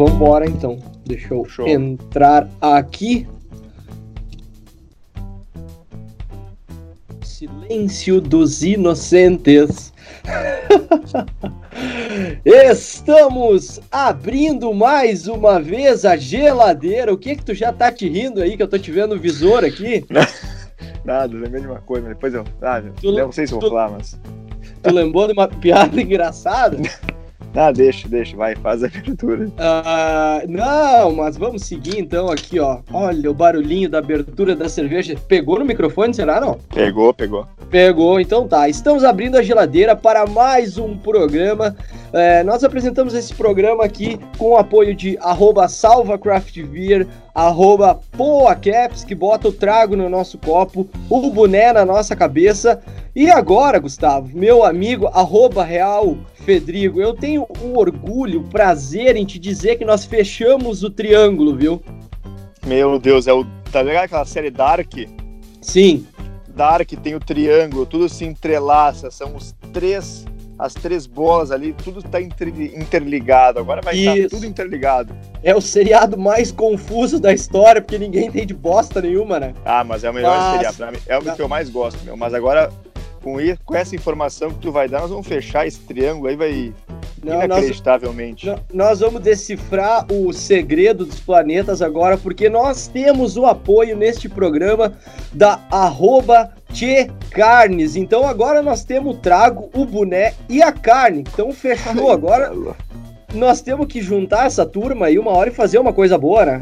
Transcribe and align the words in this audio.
Vambora 0.00 0.46
então. 0.46 0.78
Deixa 1.06 1.32
eu 1.32 1.42
Show. 1.46 1.66
entrar 1.66 2.46
aqui. 2.60 3.26
Silêncio 7.22 8.20
dos 8.20 8.62
inocentes. 8.62 9.90
Estamos 12.44 13.80
abrindo 13.90 14.74
mais 14.74 15.26
uma 15.26 15.58
vez 15.60 16.04
a 16.04 16.14
geladeira. 16.14 17.10
O 17.12 17.16
que 17.16 17.36
que 17.36 17.44
tu 17.44 17.54
já 17.54 17.72
tá 17.72 17.90
te 17.90 18.06
rindo 18.06 18.42
aí 18.42 18.54
que 18.54 18.62
eu 18.62 18.68
tô 18.68 18.78
te 18.78 18.90
vendo 18.92 19.14
no 19.14 19.20
visor 19.20 19.64
aqui? 19.64 20.04
Nada, 21.06 21.34
lembrei 21.34 21.62
de 21.62 21.68
uma 21.68 21.80
coisa, 21.80 22.02
mas 22.06 22.16
depois 22.16 22.34
eu. 22.34 22.44
Ah, 22.60 22.82
Tu- 23.00 23.12
não 23.12 23.32
sei 23.32 23.46
se 23.46 23.54
eu 23.54 23.60
vou 23.60 23.70
falar, 23.70 23.92
mas. 23.92 24.20
Tu 24.82 24.92
lembrou 24.92 25.26
de 25.26 25.32
uma 25.32 25.48
piada 25.48 25.98
engraçada? 26.02 26.76
Ah, 27.56 27.72
deixa, 27.72 28.06
deixa, 28.06 28.36
vai, 28.36 28.54
faz 28.54 28.84
a 28.84 28.86
abertura. 28.86 29.48
Ah, 29.56 30.42
não, 30.46 31.12
mas 31.14 31.38
vamos 31.38 31.62
seguir 31.62 31.98
então 31.98 32.30
aqui, 32.30 32.60
ó. 32.60 32.80
Olha 32.92 33.30
o 33.30 33.34
barulhinho 33.34 33.88
da 33.88 33.98
abertura 33.98 34.54
da 34.54 34.68
cerveja. 34.68 35.16
Pegou 35.26 35.58
no 35.58 35.64
microfone, 35.64 36.12
será 36.12 36.38
não? 36.38 36.58
Pegou, 36.74 37.14
pegou. 37.14 37.46
Pegou, 37.70 38.20
então 38.20 38.46
tá. 38.46 38.68
Estamos 38.68 39.04
abrindo 39.04 39.36
a 39.36 39.42
geladeira 39.42 39.96
para 39.96 40.26
mais 40.26 40.76
um 40.76 40.98
programa. 40.98 41.74
É, 42.18 42.42
nós 42.42 42.64
apresentamos 42.64 43.12
esse 43.12 43.34
programa 43.34 43.84
aqui 43.84 44.18
com 44.38 44.52
o 44.52 44.56
apoio 44.56 44.94
de 44.94 45.18
arroba 45.20 45.68
salvacraftbeer, 45.68 47.06
arroba 47.34 48.00
poacaps, 48.16 49.04
que 49.04 49.14
bota 49.14 49.48
o 49.48 49.52
trago 49.52 49.94
no 49.94 50.08
nosso 50.08 50.38
copo, 50.38 50.88
o 51.10 51.30
boné 51.30 51.74
na 51.74 51.84
nossa 51.84 52.16
cabeça. 52.16 52.82
E 53.14 53.30
agora, 53.30 53.78
Gustavo, 53.78 54.30
meu 54.34 54.64
amigo, 54.64 55.08
arroba 55.08 55.62
real 55.62 56.16
Fedrigo, 56.36 57.02
eu 57.02 57.12
tenho 57.12 57.46
o 57.60 57.78
orgulho, 57.78 58.40
o 58.40 58.48
prazer 58.48 59.14
em 59.14 59.26
te 59.26 59.38
dizer 59.38 59.76
que 59.76 59.84
nós 59.84 60.06
fechamos 60.06 60.82
o 60.82 60.88
triângulo, 60.88 61.54
viu? 61.54 61.82
Meu 62.66 62.98
Deus, 62.98 63.26
é 63.26 63.32
o. 63.34 63.44
Tá 63.70 63.82
ligado 63.82 64.04
aquela 64.04 64.24
série 64.24 64.50
Dark? 64.50 64.90
Sim, 65.60 66.06
Dark 66.48 66.88
tem 67.02 67.14
o 67.14 67.20
triângulo, 67.20 67.84
tudo 67.84 68.08
se 68.08 68.24
entrelaça, 68.24 69.10
são 69.10 69.36
os 69.36 69.54
três. 69.70 70.24
As 70.58 70.72
três 70.72 71.06
bolas 71.06 71.50
ali, 71.50 71.74
tudo 71.84 72.02
tá 72.02 72.20
inter- 72.20 72.48
interligado. 72.74 73.58
Agora 73.58 73.82
vai 73.82 73.94
estar 73.96 74.16
Isso. 74.16 74.28
tudo 74.30 74.46
interligado. 74.46 75.14
é 75.42 75.54
o 75.54 75.60
seriado 75.60 76.16
mais 76.18 76.50
confuso 76.50 77.20
da 77.20 77.32
história, 77.32 77.80
porque 77.82 77.98
ninguém 77.98 78.26
entende 78.26 78.54
bosta 78.54 79.00
nenhuma, 79.02 79.38
né? 79.38 79.54
Ah, 79.64 79.84
mas 79.84 80.02
é 80.02 80.10
o 80.10 80.14
melhor 80.14 80.36
Mas- 80.36 80.52
seriado. 80.52 80.76
Pra 80.76 80.90
mim, 80.92 80.98
é 81.06 81.18
o 81.18 81.22
que 81.36 81.42
eu 81.42 81.48
mais 81.48 81.68
gosto, 81.68 82.02
meu. 82.04 82.16
Mas 82.16 82.32
agora, 82.34 82.70
com, 83.22 83.36
com 83.64 83.74
essa 83.74 83.94
informação 83.94 84.50
que 84.50 84.58
tu 84.58 84.72
vai 84.72 84.88
dar, 84.88 85.00
nós 85.00 85.10
vamos 85.10 85.26
fechar 85.26 85.66
esse 85.66 85.78
triângulo 85.80 86.28
aí, 86.28 86.36
vai 86.36 86.72
Não, 87.22 87.34
nós, 87.34 87.44
inacreditavelmente. 87.44 88.46
nó- 88.46 88.58
nós 88.72 89.00
vamos 89.00 89.20
decifrar 89.20 90.06
o 90.10 90.32
segredo 90.32 91.04
dos 91.04 91.20
planetas 91.20 91.82
agora, 91.82 92.16
porque 92.16 92.48
nós 92.48 92.88
temos 92.88 93.36
o 93.36 93.44
apoio 93.46 93.96
neste 93.96 94.28
programa 94.28 94.94
da 95.32 95.60
arroba 95.70 96.52
Tchê 96.72 97.10
Carnes. 97.30 97.96
Então 97.96 98.26
agora 98.26 98.62
nós 98.62 98.84
temos 98.84 99.14
o 99.14 99.18
trago, 99.18 99.70
o 99.74 99.84
boné 99.84 100.34
e 100.48 100.62
a 100.62 100.72
carne. 100.72 101.20
Então 101.20 101.52
fechou. 101.52 102.10
Agora 102.10 102.52
nós 103.34 103.60
temos 103.60 103.86
que 103.86 104.00
juntar 104.00 104.46
essa 104.46 104.64
turma 104.64 105.06
aí 105.06 105.18
uma 105.18 105.30
hora 105.30 105.50
e 105.50 105.54
fazer 105.54 105.78
uma 105.78 105.92
coisa 105.92 106.16
boa, 106.16 106.44
né? 106.44 106.60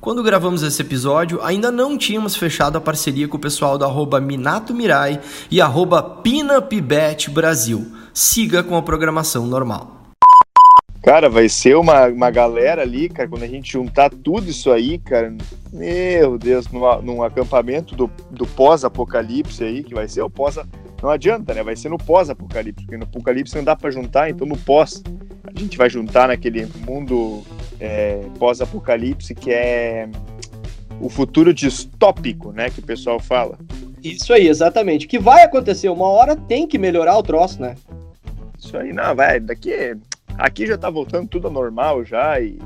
Quando 0.00 0.22
gravamos 0.22 0.62
esse 0.62 0.80
episódio, 0.80 1.42
ainda 1.42 1.70
não 1.70 1.98
tínhamos 1.98 2.36
fechado 2.36 2.78
a 2.78 2.80
parceria 2.80 3.28
com 3.28 3.36
o 3.36 3.40
pessoal 3.40 3.76
do 3.76 3.84
arroba 3.84 4.20
Minato 4.20 4.72
Mirai 4.72 5.20
e 5.50 5.60
arroba 5.60 6.02
PinupBet 6.02 7.30
Brasil. 7.30 7.92
Siga 8.14 8.62
com 8.62 8.76
a 8.76 8.82
programação 8.82 9.46
normal. 9.46 9.97
Cara, 11.02 11.28
vai 11.30 11.48
ser 11.48 11.76
uma, 11.76 12.06
uma 12.08 12.30
galera 12.30 12.82
ali, 12.82 13.08
cara, 13.08 13.28
quando 13.28 13.44
a 13.44 13.46
gente 13.48 13.72
juntar 13.72 14.10
tudo 14.10 14.50
isso 14.50 14.70
aí, 14.70 14.98
cara. 14.98 15.34
Meu 15.72 16.36
Deus, 16.36 16.66
numa- 16.68 17.00
num 17.00 17.22
acampamento 17.22 17.94
do, 17.94 18.10
do 18.30 18.46
pós-apocalipse 18.46 19.62
aí, 19.64 19.82
que 19.84 19.94
vai 19.94 20.08
ser 20.08 20.22
o 20.22 20.28
pós. 20.30 20.58
Não 21.02 21.10
adianta, 21.10 21.54
né? 21.54 21.62
Vai 21.62 21.76
ser 21.76 21.88
no 21.88 21.96
pós-apocalipse, 21.98 22.84
porque 22.84 22.96
no 22.96 23.04
apocalipse 23.04 23.54
não 23.56 23.62
dá 23.64 23.76
pra 23.76 23.90
juntar, 23.90 24.28
então 24.28 24.46
no 24.46 24.56
pós. 24.56 25.02
A 25.44 25.58
gente 25.58 25.78
vai 25.78 25.88
juntar 25.88 26.28
naquele 26.28 26.66
mundo 26.86 27.42
é, 27.80 28.20
pós-apocalipse 28.38 29.34
que 29.34 29.50
é 29.52 30.08
o 31.00 31.08
futuro 31.08 31.54
distópico, 31.54 32.50
né? 32.52 32.70
Que 32.70 32.80
o 32.80 32.82
pessoal 32.82 33.20
fala. 33.20 33.56
Isso 34.02 34.32
aí, 34.32 34.48
exatamente. 34.48 35.06
O 35.06 35.08
que 35.08 35.18
vai 35.18 35.44
acontecer? 35.44 35.88
Uma 35.88 36.08
hora 36.08 36.34
tem 36.36 36.66
que 36.66 36.76
melhorar 36.76 37.16
o 37.16 37.22
troço, 37.22 37.62
né? 37.62 37.76
Isso 38.58 38.76
aí, 38.76 38.92
não, 38.92 39.14
vai, 39.14 39.38
daqui. 39.38 39.96
Aqui 40.38 40.68
já 40.68 40.78
tá 40.78 40.88
voltando 40.88 41.28
tudo 41.28 41.50
normal 41.50 42.04
já, 42.04 42.40
e. 42.40 42.58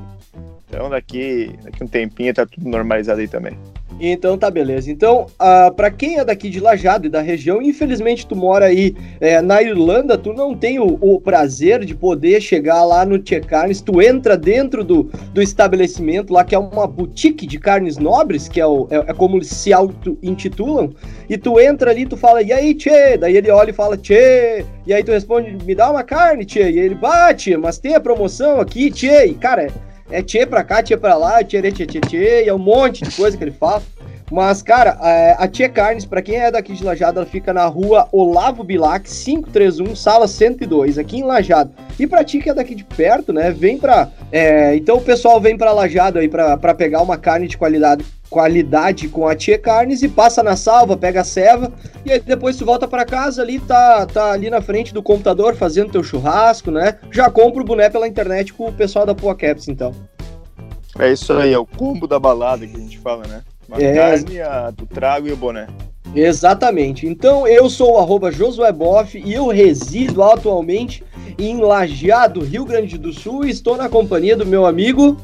Então 0.69 0.89
daqui, 0.89 1.57
daqui 1.63 1.83
um 1.83 1.87
tempinho 1.87 2.33
tá 2.33 2.45
tudo 2.45 2.69
normalizado 2.69 3.19
aí 3.19 3.27
também. 3.27 3.57
Então 3.99 4.37
tá 4.37 4.49
beleza. 4.49 4.91
Então, 4.91 5.27
ah, 5.39 5.71
pra 5.75 5.89
quem 5.89 6.19
é 6.19 6.25
daqui 6.25 6.49
de 6.49 6.59
Lajado 6.59 7.07
e 7.07 7.09
da 7.09 7.21
região, 7.21 7.61
infelizmente 7.61 8.27
tu 8.27 8.35
mora 8.35 8.65
aí 8.65 8.95
é, 9.19 9.41
na 9.41 9.61
Irlanda, 9.61 10.17
tu 10.17 10.33
não 10.33 10.55
tem 10.55 10.79
o, 10.79 10.97
o 10.99 11.21
prazer 11.21 11.85
de 11.85 11.95
poder 11.95 12.41
chegar 12.41 12.83
lá 12.83 13.05
no 13.05 13.19
Tchê 13.19 13.39
Carnes. 13.39 13.81
Tu 13.81 14.01
entra 14.01 14.35
dentro 14.35 14.83
do, 14.83 15.03
do 15.33 15.41
estabelecimento 15.41 16.33
lá, 16.33 16.43
que 16.43 16.55
é 16.55 16.59
uma 16.59 16.87
boutique 16.87 17.45
de 17.45 17.59
carnes 17.59 17.97
nobres, 17.97 18.47
que 18.47 18.59
é, 18.59 18.65
o, 18.65 18.87
é, 18.89 18.97
é 19.11 19.13
como 19.13 19.37
eles 19.37 19.47
se 19.47 19.71
auto-intitulam, 19.71 20.93
e 21.29 21.37
tu 21.37 21.59
entra 21.59 21.91
ali, 21.91 22.05
tu 22.05 22.17
fala, 22.17 22.41
e 22.41 22.51
aí, 22.51 22.73
Tchê? 22.73 23.17
Daí 23.17 23.37
ele 23.37 23.49
olha 23.49 23.69
e 23.69 23.73
fala, 23.73 23.97
Tchê! 23.97 24.65
E 24.85 24.93
aí 24.93 25.03
tu 25.03 25.11
responde, 25.11 25.57
me 25.65 25.75
dá 25.75 25.89
uma 25.89 26.03
carne, 26.03 26.45
Tchê! 26.45 26.71
E 26.71 26.79
ele, 26.79 26.95
bate, 26.95 27.55
mas 27.55 27.77
tem 27.77 27.95
a 27.95 27.99
promoção 27.99 28.59
aqui, 28.59 28.91
Tchê! 28.91 29.27
E 29.27 29.33
cara, 29.33 29.63
é 29.63 29.92
tchê 30.25 30.45
pra 30.45 30.63
cá, 30.63 30.83
tchê 30.83 30.97
pra 30.97 31.15
lá, 31.15 31.43
tchê, 31.43 31.61
tchê, 31.71 31.85
tchê, 31.85 31.99
tchê, 32.01 32.43
e 32.43 32.49
é 32.49 32.53
um 32.53 32.59
monte 32.59 33.03
de 33.03 33.11
coisa 33.15 33.37
que 33.37 33.43
ele 33.43 33.51
fala. 33.51 33.81
Mas, 34.33 34.63
cara, 34.63 34.97
a 35.37 35.47
Tia 35.47 35.69
Carnes, 35.69 36.05
pra 36.05 36.19
quem 36.19 36.37
é 36.37 36.49
daqui 36.49 36.73
de 36.73 36.83
Lajado, 36.83 37.19
ela 37.19 37.25
fica 37.27 37.53
na 37.53 37.67
rua 37.67 38.07
Olavo 38.11 38.63
Bilac, 38.63 39.07
531, 39.07 39.95
sala 39.95 40.27
102, 40.27 40.97
aqui 40.97 41.17
em 41.17 41.23
Lajado. 41.23 41.71
E 41.99 42.07
pra 42.07 42.23
ti 42.23 42.39
que 42.39 42.49
é 42.49 42.53
daqui 42.55 42.73
de 42.73 42.83
perto, 42.83 43.31
né, 43.31 43.51
vem 43.51 43.77
pra... 43.77 44.09
é, 44.31 44.75
então 44.75 44.97
o 44.97 45.01
pessoal 45.01 45.39
vem 45.39 45.55
pra 45.55 45.71
Lajado 45.71 46.17
aí 46.17 46.27
pra, 46.27 46.57
pra 46.57 46.73
pegar 46.73 47.03
uma 47.03 47.15
carne 47.15 47.47
de 47.47 47.55
qualidade, 47.55 48.03
qualidade 48.27 49.07
com 49.07 49.27
a 49.27 49.35
Tia 49.35 49.59
Carnes 49.59 50.01
e 50.01 50.09
passa 50.09 50.41
na 50.41 50.55
salva, 50.55 50.97
pega 50.97 51.21
a 51.21 51.23
ceva, 51.23 51.71
e 52.03 52.11
aí 52.11 52.19
depois 52.19 52.57
tu 52.57 52.65
volta 52.65 52.87
pra 52.87 53.05
casa 53.05 53.43
ali, 53.43 53.59
tá, 53.59 54.03
tá 54.07 54.31
ali 54.31 54.49
na 54.49 54.63
frente 54.63 54.95
do 54.95 55.03
computador 55.03 55.53
fazendo 55.53 55.91
teu 55.91 56.03
churrasco, 56.03 56.71
né? 56.71 56.97
Já 57.11 57.29
compra 57.29 57.61
o 57.61 57.65
boné 57.65 57.87
pela 57.87 58.07
internet 58.07 58.51
com 58.51 58.67
o 58.67 58.73
pessoal 58.73 59.05
da 59.05 59.13
Poa 59.13 59.35
Caps, 59.35 59.67
então. 59.67 59.93
É 60.97 61.11
isso 61.11 61.33
aí, 61.33 61.53
é 61.53 61.57
o 61.59 61.67
combo 61.67 62.07
da 62.07 62.19
balada 62.19 62.65
que 62.65 62.75
a 62.75 62.79
gente 62.79 62.97
fala, 62.97 63.27
né? 63.27 63.43
Uma 63.67 63.81
É. 63.81 63.93
carne, 63.95 64.41
a 64.41 64.71
do 64.71 64.85
trago 64.85 65.27
e 65.27 65.31
o 65.31 65.37
boné. 65.37 65.67
Exatamente. 66.15 67.07
Então 67.07 67.47
eu 67.47 67.69
sou 67.69 67.93
o 67.93 67.97
arroba 67.97 68.31
Josué 68.31 68.71
Boff 68.71 69.17
e 69.17 69.33
eu 69.33 69.47
resido 69.47 70.21
atualmente 70.21 71.03
em 71.39 71.59
Lajeado, 71.59 72.41
Rio 72.41 72.65
Grande 72.65 72.97
do 72.97 73.11
Sul 73.11 73.45
e 73.45 73.49
estou 73.49 73.75
na 73.75 73.89
companhia 73.89 74.37
do 74.37 74.45
meu 74.45 74.65
amigo. 74.65 75.17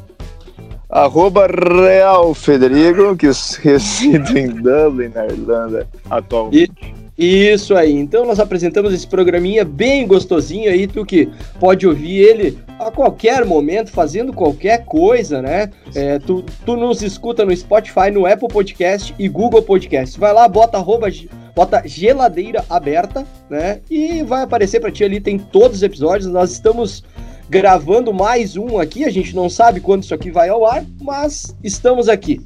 Arroba 0.89 1.45
Real 1.45 2.33
Federico, 2.33 3.15
que 3.15 3.27
reside 3.61 4.39
em 4.39 4.47
Dublin, 4.47 5.09
na 5.13 5.25
Irlanda, 5.25 5.87
atualmente. 6.09 6.71
Isso 7.15 7.75
aí. 7.75 7.91
Então 7.93 8.25
nós 8.25 8.39
apresentamos 8.39 8.93
esse 8.93 9.05
programinha 9.05 9.63
bem 9.63 10.07
gostosinho 10.07 10.71
aí, 10.71 10.87
tu 10.87 11.05
que 11.05 11.29
pode 11.59 11.85
ouvir 11.85 12.17
ele 12.17 12.57
a 12.79 12.89
qualquer 12.89 13.45
momento, 13.45 13.91
fazendo 13.91 14.31
qualquer 14.31 14.85
coisa, 14.85 15.41
né? 15.41 15.69
É, 15.93 16.17
tu, 16.17 16.43
tu 16.65 16.77
nos 16.77 17.01
escuta 17.01 17.45
no 17.45 17.55
Spotify, 17.55 18.09
no 18.11 18.25
Apple 18.25 18.47
Podcast 18.47 19.13
e 19.19 19.27
Google 19.27 19.61
Podcast. 19.61 20.17
Vai 20.17 20.33
lá, 20.33 20.47
bota 20.47 20.77
arroba, 20.77 21.07
bota 21.53 21.83
geladeira 21.85 22.63
aberta, 22.69 23.25
né? 23.49 23.81
E 23.89 24.23
vai 24.23 24.43
aparecer 24.43 24.79
pra 24.79 24.91
ti 24.91 25.03
ali, 25.03 25.19
tem 25.19 25.37
todos 25.37 25.77
os 25.77 25.83
episódios. 25.83 26.31
Nós 26.31 26.51
estamos 26.51 27.03
gravando 27.49 28.13
mais 28.13 28.55
um 28.55 28.79
aqui, 28.79 29.03
a 29.03 29.09
gente 29.09 29.35
não 29.35 29.49
sabe 29.49 29.81
quando 29.81 30.03
isso 30.03 30.13
aqui 30.13 30.31
vai 30.31 30.49
ao 30.49 30.65
ar, 30.65 30.85
mas 31.01 31.55
estamos 31.63 32.07
aqui. 32.07 32.41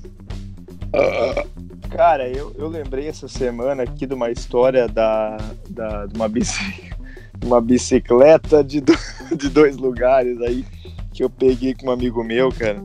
Cara, 1.90 2.28
eu, 2.28 2.56
eu 2.58 2.68
lembrei 2.70 3.08
essa 3.08 3.28
semana 3.28 3.84
aqui 3.84 4.08
de 4.08 4.16
uma 4.16 4.32
história 4.32 4.88
da, 4.88 5.38
da, 5.70 6.08
de 6.08 6.16
uma, 6.16 6.28
bici, 6.30 6.90
uma 7.44 7.62
bicicleta 7.62 8.64
de, 8.64 8.82
do- 8.82 8.98
de 9.36 9.50
dois 9.50 9.78
lugares 9.78 10.40
aí 10.42 10.66
que 11.14 11.24
eu 11.24 11.30
peguei 11.30 11.74
com 11.74 11.88
um 11.88 11.92
amigo 11.92 12.24
meu, 12.24 12.52
cara. 12.52 12.84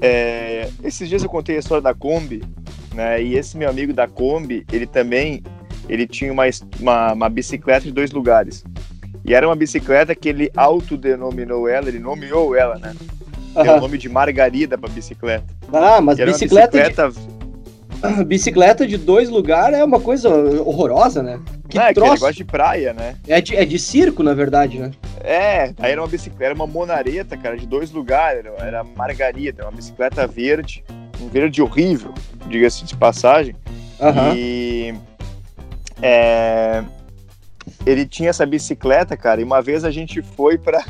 É, 0.00 0.68
esses 0.82 1.08
dias 1.08 1.22
eu 1.22 1.28
contei 1.28 1.56
a 1.56 1.58
história 1.60 1.82
da 1.82 1.94
Kombi, 1.94 2.42
né? 2.94 3.22
E 3.22 3.36
esse 3.36 3.56
meu 3.56 3.70
amigo 3.70 3.92
da 3.92 4.08
Kombi, 4.08 4.64
ele 4.72 4.86
também 4.86 5.42
ele 5.88 6.06
tinha 6.06 6.32
uma, 6.32 6.44
uma, 6.80 7.12
uma 7.12 7.28
bicicleta 7.28 7.82
de 7.82 7.92
dois 7.92 8.10
lugares. 8.10 8.64
E 9.24 9.34
era 9.34 9.46
uma 9.46 9.54
bicicleta 9.54 10.14
que 10.14 10.28
ele 10.28 10.50
autodenominou 10.56 11.68
ela, 11.68 11.88
ele 11.88 12.00
nomeou 12.00 12.56
ela, 12.56 12.76
né? 12.78 12.94
Deu 13.62 13.74
o 13.76 13.80
nome 13.80 13.98
de 13.98 14.08
Margarida 14.08 14.76
pra 14.76 14.88
bicicleta. 14.88 15.44
Ah, 15.72 16.00
mas 16.00 16.18
bicicleta, 16.32 16.78
bicicleta 16.78 17.10
De, 17.10 17.41
bicicleta 18.26 18.86
de 18.86 18.96
dois 18.96 19.28
lugares 19.28 19.78
é 19.78 19.84
uma 19.84 20.00
coisa 20.00 20.28
horrorosa, 20.60 21.22
né? 21.22 21.40
Que 21.68 21.78
Não, 21.78 21.84
é 21.84 21.92
troço. 21.92 22.20
gosta 22.20 22.32
de 22.32 22.44
praia, 22.44 22.92
né? 22.92 23.16
É 23.26 23.40
de, 23.40 23.56
é 23.56 23.64
de 23.64 23.78
circo, 23.78 24.22
na 24.22 24.34
verdade, 24.34 24.78
né? 24.78 24.90
É, 25.20 25.72
aí 25.78 25.92
era 25.92 26.00
uma 26.00 26.08
bicicleta, 26.08 26.44
era 26.44 26.54
uma 26.54 26.66
monareta, 26.66 27.36
cara, 27.36 27.56
de 27.56 27.66
dois 27.66 27.90
lugares, 27.90 28.44
era, 28.44 28.66
era 28.66 28.84
margarida, 28.84 29.64
uma 29.64 29.72
bicicleta 29.72 30.26
verde, 30.26 30.84
um 31.20 31.28
verde 31.28 31.62
horrível, 31.62 32.12
diga-se 32.48 32.84
de 32.84 32.96
passagem. 32.96 33.54
Aham. 34.00 34.34
E 34.36 34.94
é, 36.02 36.82
ele 37.86 38.04
tinha 38.06 38.30
essa 38.30 38.44
bicicleta, 38.44 39.16
cara, 39.16 39.40
e 39.40 39.44
uma 39.44 39.62
vez 39.62 39.84
a 39.84 39.90
gente 39.90 40.20
foi 40.20 40.58
pra. 40.58 40.84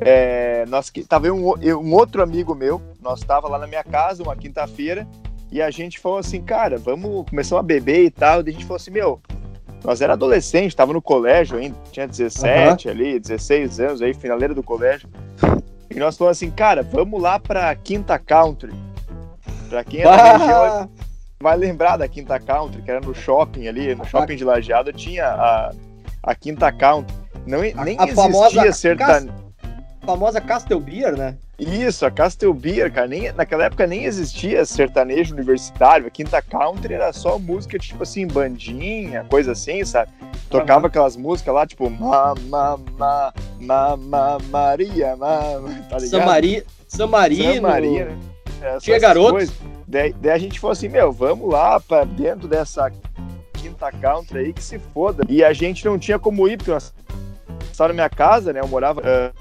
É, 0.00 0.64
nós 0.68 0.92
tava 1.08 1.32
um, 1.32 1.54
um 1.56 1.92
outro 1.94 2.22
amigo 2.22 2.54
meu, 2.54 2.80
nós 3.02 3.20
tava 3.20 3.48
lá 3.48 3.58
na 3.58 3.66
minha 3.66 3.82
casa 3.82 4.22
uma 4.22 4.36
quinta-feira, 4.36 5.08
e 5.50 5.60
a 5.62 5.70
gente 5.70 5.98
falou 5.98 6.18
assim, 6.18 6.42
cara, 6.42 6.76
vamos 6.78 7.28
começar 7.28 7.58
a 7.58 7.62
beber 7.62 8.04
e 8.04 8.10
tal. 8.10 8.40
E 8.42 8.48
a 8.50 8.52
gente 8.52 8.64
falou 8.64 8.76
assim, 8.76 8.90
meu, 8.90 9.20
nós 9.84 10.00
era 10.00 10.12
adolescente, 10.14 10.74
tava 10.76 10.92
no 10.92 11.00
colégio 11.02 11.56
ainda, 11.58 11.76
tinha 11.90 12.06
17 12.06 12.88
ali, 12.88 13.18
16 13.20 13.80
anos 13.80 14.02
aí, 14.02 14.12
finaleira 14.14 14.54
do 14.54 14.62
colégio. 14.62 15.08
E 15.90 15.94
nós 15.98 16.16
falamos 16.18 16.36
assim, 16.38 16.50
cara, 16.50 16.82
vamos 16.82 17.20
lá 17.20 17.38
pra 17.38 17.74
Quinta 17.74 18.18
Country. 18.18 18.72
Pra 19.68 19.84
quem 19.84 20.00
é 20.00 20.04
da 20.04 20.36
região, 20.36 20.90
vai 21.40 21.56
lembrar 21.56 21.96
da 21.96 22.08
Quinta 22.08 22.38
Country, 22.40 22.82
que 22.82 22.90
era 22.90 23.00
no 23.00 23.14
shopping 23.14 23.66
ali, 23.68 23.94
no 23.94 24.04
shopping 24.04 24.36
de 24.36 24.44
Lajeado, 24.44 24.92
tinha 24.92 25.26
a, 25.26 25.72
a 26.22 26.34
Quinta 26.34 26.70
Country. 26.72 27.14
Não, 27.46 27.58
A- 27.60 27.84
nem 27.84 27.96
a 27.98 28.06
famosa 28.08 28.46
existia 28.66 28.72
sertanejo. 28.72 29.47
Famosa 30.08 30.40
Castle 30.40 30.80
Beer, 30.80 31.14
né? 31.14 31.36
Isso, 31.58 32.06
a 32.06 32.10
Castle 32.10 32.54
Beer, 32.54 32.90
cara, 32.90 33.06
nem, 33.06 33.30
naquela 33.32 33.64
época 33.64 33.86
nem 33.86 34.06
existia 34.06 34.64
sertanejo 34.64 35.34
universitário. 35.34 36.06
A 36.06 36.10
Quinta 36.10 36.40
Country 36.40 36.94
era 36.94 37.12
só 37.12 37.38
música, 37.38 37.78
tipo 37.78 38.02
assim, 38.02 38.26
bandinha, 38.26 39.26
coisa 39.28 39.52
assim, 39.52 39.84
sabe? 39.84 40.10
Tocava 40.48 40.86
aquelas 40.86 41.14
músicas 41.14 41.54
lá, 41.54 41.66
tipo, 41.66 41.90
ma, 41.90 42.32
ma, 42.48 42.78
ma, 42.96 43.34
ma, 43.60 43.96
ma, 43.98 44.38
Maria, 44.48 45.14
ma, 45.14 45.28
tá 45.90 45.98
ligado? 45.98 46.08
Samari, 46.08 46.64
Samarino. 46.86 47.54
San 47.54 47.60
Maria, 47.60 48.04
né? 48.06 48.18
Essas 48.62 48.82
Tinha 48.84 48.98
garotos. 48.98 49.52
Daí, 49.86 50.14
daí 50.14 50.32
a 50.32 50.38
gente 50.38 50.58
falou 50.58 50.72
assim, 50.72 50.88
meu, 50.88 51.12
vamos 51.12 51.50
lá 51.50 51.78
pra 51.80 52.04
dentro 52.04 52.48
dessa 52.48 52.90
quinta 53.52 53.92
country 53.92 54.38
aí 54.38 54.52
que 54.54 54.62
se 54.62 54.78
foda. 54.78 55.22
E 55.28 55.44
a 55.44 55.52
gente 55.52 55.84
não 55.84 55.98
tinha 55.98 56.18
como 56.18 56.48
ir, 56.48 56.56
porque 56.56 56.70
nós 56.70 56.94
estava 57.70 57.88
na 57.88 57.94
minha 57.94 58.08
casa, 58.08 58.54
né? 58.54 58.60
Eu 58.60 58.68
morava 58.68 59.02
ah, 59.04 59.32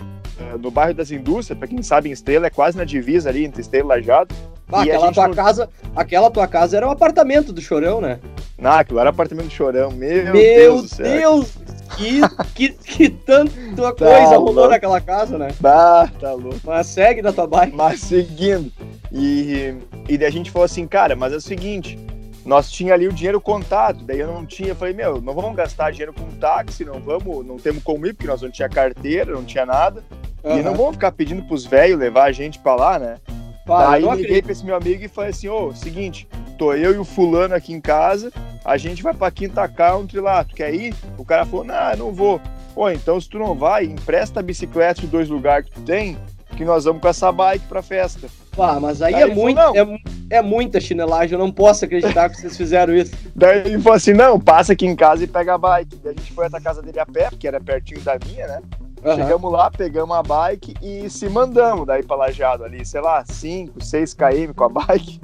no 0.60 0.70
bairro 0.72 0.94
das 0.94 1.12
indústrias, 1.12 1.58
pra 1.58 1.68
quem 1.68 1.82
sabe, 1.82 2.10
em 2.10 2.12
Estrela 2.12 2.48
é 2.48 2.50
quase 2.50 2.78
na 2.78 2.84
divisa 2.84 3.30
ali 3.30 3.46
entre 3.46 3.62
Estrela 3.62 3.96
e 3.96 4.00
Lajado. 4.00 4.36
Ah, 4.72 4.86
E 4.86 4.92
aquela 4.92 5.12
tua 5.14 5.28
não- 5.30 5.34
casa, 5.36 5.70
aquela 5.96 6.30
tua 6.32 6.48
casa 6.48 6.76
era 6.78 6.88
um 6.88 6.92
apartamento 6.92 7.54
do 7.54 7.62
Chorão, 7.62 8.02
né? 8.02 8.20
Ah, 8.62 8.80
aquilo 8.80 9.00
era 9.00 9.10
apartamento 9.12 9.48
do 9.48 9.54
Chorão, 9.54 9.92
meu, 9.92 10.24
Meu 10.26 10.34
Deus 10.34 10.82
do 10.84 10.88
céu. 10.90 11.06
Deus, 11.06 11.54
que, 11.96 12.22
que, 12.54 12.70
que 12.74 13.10
tanta 13.10 13.52
coisa 13.94 14.36
rolou 14.36 14.54
louco. 14.54 14.70
naquela 14.72 15.00
casa, 15.00 15.38
né? 15.38 15.50
Bah, 15.60 16.10
tá 16.20 16.34
louco. 16.34 16.60
Mas 16.66 16.88
segue 16.88 17.22
na 17.22 17.32
tua 17.32 17.48
bike. 17.48 17.76
Mas 17.76 18.02
seguindo. 18.02 18.72
E, 19.12 19.74
e 20.10 20.18
daí 20.18 20.28
a 20.28 20.32
gente 20.32 20.52
falou 20.52 20.66
assim, 20.66 20.86
cara, 20.86 21.16
mas 21.16 21.32
é 21.32 21.38
o 21.38 21.42
seguinte, 21.42 21.98
nós 22.46 22.70
tinha 22.70 22.94
ali 22.94 23.08
o 23.08 23.14
dinheiro 23.14 23.40
contado, 23.40 24.04
daí 24.04 24.20
eu 24.20 24.28
não 24.28 24.46
tinha, 24.46 24.76
falei, 24.76 24.94
meu, 24.94 25.22
não 25.22 25.34
vamos 25.34 25.56
gastar 25.56 25.92
dinheiro 25.92 26.12
com 26.14 26.26
táxi, 26.38 26.84
não 26.84 27.00
vamos, 27.00 27.46
não 27.46 27.56
temos 27.58 27.82
como 27.84 28.06
ir, 28.06 28.14
porque 28.14 28.28
nós 28.28 28.42
não 28.42 28.50
tinha 28.52 28.68
carteira, 28.68 29.32
não 29.32 29.46
tinha 29.46 29.66
nada, 29.66 30.04
e 30.44 30.48
Aham. 30.50 30.62
não 30.64 30.76
vamos 30.76 30.94
ficar 30.94 31.12
pedindo 31.12 31.44
pros 31.44 31.66
velhos 31.66 32.00
levar 32.00 32.26
a 32.26 32.32
gente 32.32 32.60
pra 32.60 32.76
lá, 32.76 33.00
né? 33.00 33.18
Pá, 33.66 33.88
Daí 33.92 34.04
eu 34.04 34.10
liguei 34.12 34.24
acredito. 34.26 34.44
pra 34.46 34.52
esse 34.54 34.66
meu 34.66 34.76
amigo 34.76 35.04
e 35.04 35.08
falei 35.10 35.32
assim, 35.32 35.50
ô, 35.50 35.74
seguinte, 35.74 36.28
tô 36.58 36.74
eu 36.74 36.94
e 36.96 36.98
o 36.98 37.04
fulano 37.04 37.54
aqui 37.54 37.74
em 37.74 37.82
casa, 37.82 38.32
a 38.64 38.78
gente 38.78 39.04
vai 39.04 39.14
pra 39.14 39.30
Quinta 39.30 39.68
Country 39.68 40.20
lá, 40.20 40.44
tu 40.44 40.56
quer 40.56 40.74
ir? 40.74 40.94
O 41.18 41.26
cara 41.26 41.46
falou, 41.46 41.66
não, 41.66 41.92
eu 41.92 41.98
não 41.98 42.14
vou. 42.14 42.40
Pô, 42.74 42.90
então 42.90 43.20
se 43.20 43.28
tu 43.30 43.38
não 43.38 43.56
vai, 43.56 43.86
empresta 43.86 44.40
a 44.40 44.44
bicicleta 44.44 45.02
de 45.02 45.08
dois 45.08 45.28
lugares 45.28 45.68
que 45.68 45.74
tu 45.74 45.82
tem, 45.82 46.18
que 46.56 46.64
nós 46.64 46.86
vamos 46.86 47.02
com 47.02 47.08
essa 47.08 47.32
bike 47.32 47.66
pra 47.68 47.82
festa. 47.82 48.28
Pá, 48.56 48.80
mas 48.80 49.02
aí 49.02 49.14
é, 49.14 49.22
falou, 49.22 49.36
muito, 49.36 49.60
é, 49.60 50.38
é 50.38 50.42
muita 50.42 50.80
chinelagem, 50.80 51.34
eu 51.34 51.40
não 51.40 51.52
posso 51.52 51.86
acreditar 51.86 52.30
que 52.30 52.38
vocês 52.38 52.56
fizeram 52.58 52.96
isso. 52.96 53.12
Daí 53.36 53.60
ele 53.60 53.80
falou 53.80 53.98
assim: 53.98 54.14
não, 54.14 54.40
passa 54.40 54.74
aqui 54.74 54.88
em 54.88 54.96
casa 54.96 55.24
e 55.24 55.28
pega 55.28 55.54
a 55.54 55.58
bike. 55.60 55.96
Daí 55.98 56.16
a 56.18 56.20
gente 56.20 56.34
foi 56.34 56.48
até 56.48 56.58
a 56.58 56.62
casa 56.62 56.82
dele 56.82 57.00
a 57.00 57.06
pé, 57.06 57.30
porque 57.30 57.48
era 57.48 57.60
pertinho 57.62 58.02
da 58.02 58.18
minha, 58.26 58.48
né? 58.48 58.62
Aham. 59.08 59.16
Chegamos 59.16 59.52
lá, 59.52 59.72
pegamos 59.72 60.18
a 60.18 60.22
bike 60.22 60.74
e 60.82 61.10
se 61.10 61.30
mandamos 61.30 61.88
daí 61.88 62.04
pra 62.04 62.18
Lajeado 62.18 62.66
ali, 62.66 62.86
sei 62.86 63.00
lá, 63.00 63.24
5, 63.26 63.82
6 63.82 64.14
km 64.14 64.54
com 64.54 64.64
a 64.66 64.70
bike. 64.86 65.22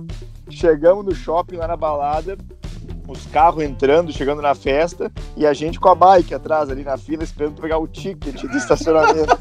Chegamos 0.49 1.03
no 1.03 1.13
shopping 1.13 1.57
lá 1.57 1.67
na 1.67 1.75
balada, 1.75 2.37
os 3.07 3.25
carros 3.25 3.61
entrando, 3.61 4.13
chegando 4.13 4.41
na 4.41 4.55
festa, 4.55 5.11
e 5.35 5.45
a 5.45 5.53
gente 5.53 5.79
com 5.79 5.89
a 5.89 5.95
bike 5.95 6.33
atrás 6.33 6.69
ali 6.69 6.83
na 6.83 6.97
fila, 6.97 7.23
esperando 7.23 7.59
pegar 7.59 7.77
o 7.77 7.87
ticket 7.87 8.41
do 8.41 8.57
estacionamento. 8.57 9.37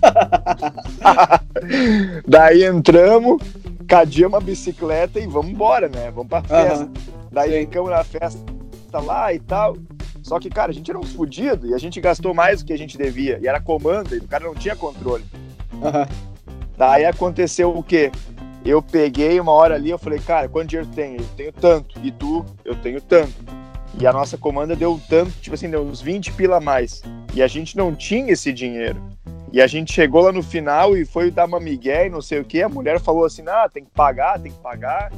daí 2.26 2.64
entramos, 2.64 3.40
cadeamos 3.86 4.38
a 4.38 4.40
bicicleta 4.40 5.20
e 5.20 5.26
vamos 5.26 5.52
embora, 5.52 5.88
né? 5.88 6.10
Vamos 6.10 6.28
pra 6.28 6.42
festa. 6.42 6.84
Aham. 6.84 6.92
Daí 7.30 7.52
Sim. 7.52 7.60
ficamos 7.60 7.90
na 7.90 8.02
festa 8.02 8.42
lá 9.04 9.32
e 9.32 9.38
tal. 9.38 9.76
Só 10.32 10.40
que, 10.40 10.48
cara, 10.48 10.70
a 10.70 10.74
gente 10.74 10.90
era 10.90 10.98
um 10.98 11.02
fudido 11.02 11.66
e 11.66 11.74
a 11.74 11.78
gente 11.78 12.00
gastou 12.00 12.32
mais 12.32 12.62
do 12.62 12.66
que 12.66 12.72
a 12.72 12.78
gente 12.78 12.96
devia. 12.96 13.38
E 13.42 13.46
era 13.46 13.60
comanda, 13.60 14.14
e 14.14 14.18
o 14.18 14.26
cara 14.26 14.46
não 14.46 14.54
tinha 14.54 14.74
controle. 14.74 15.22
Aham. 15.82 16.08
Daí 16.74 17.04
aconteceu 17.04 17.76
o 17.76 17.82
quê? 17.82 18.10
Eu 18.64 18.80
peguei 18.80 19.38
uma 19.38 19.52
hora 19.52 19.74
ali, 19.74 19.90
eu 19.90 19.98
falei, 19.98 20.18
cara, 20.20 20.48
quanto 20.48 20.70
dinheiro 20.70 20.88
tem? 20.94 21.16
Eu 21.16 21.26
tenho 21.36 21.52
tanto. 21.52 22.00
E 22.02 22.10
tu? 22.10 22.46
Eu 22.64 22.74
tenho 22.74 22.98
tanto. 22.98 23.34
E 24.00 24.06
a 24.06 24.12
nossa 24.14 24.38
comanda 24.38 24.74
deu 24.74 24.98
tanto, 25.06 25.32
tipo 25.32 25.54
assim, 25.54 25.68
deu 25.68 25.82
uns 25.82 26.00
20 26.00 26.32
pila 26.32 26.56
a 26.56 26.60
mais. 26.60 27.02
E 27.34 27.42
a 27.42 27.46
gente 27.46 27.76
não 27.76 27.94
tinha 27.94 28.32
esse 28.32 28.54
dinheiro. 28.54 29.02
E 29.52 29.60
a 29.60 29.66
gente 29.66 29.92
chegou 29.92 30.22
lá 30.22 30.32
no 30.32 30.42
final 30.42 30.96
e 30.96 31.04
foi 31.04 31.30
dar 31.30 31.44
uma 31.44 31.60
migué 31.60 32.06
e 32.06 32.08
não 32.08 32.22
sei 32.22 32.40
o 32.40 32.44
que. 32.44 32.62
A 32.62 32.70
mulher 32.70 32.98
falou 33.00 33.26
assim, 33.26 33.44
ah, 33.46 33.68
tem 33.70 33.84
que 33.84 33.90
pagar, 33.90 34.40
tem 34.40 34.50
que 34.50 34.60
pagar. 34.60 35.12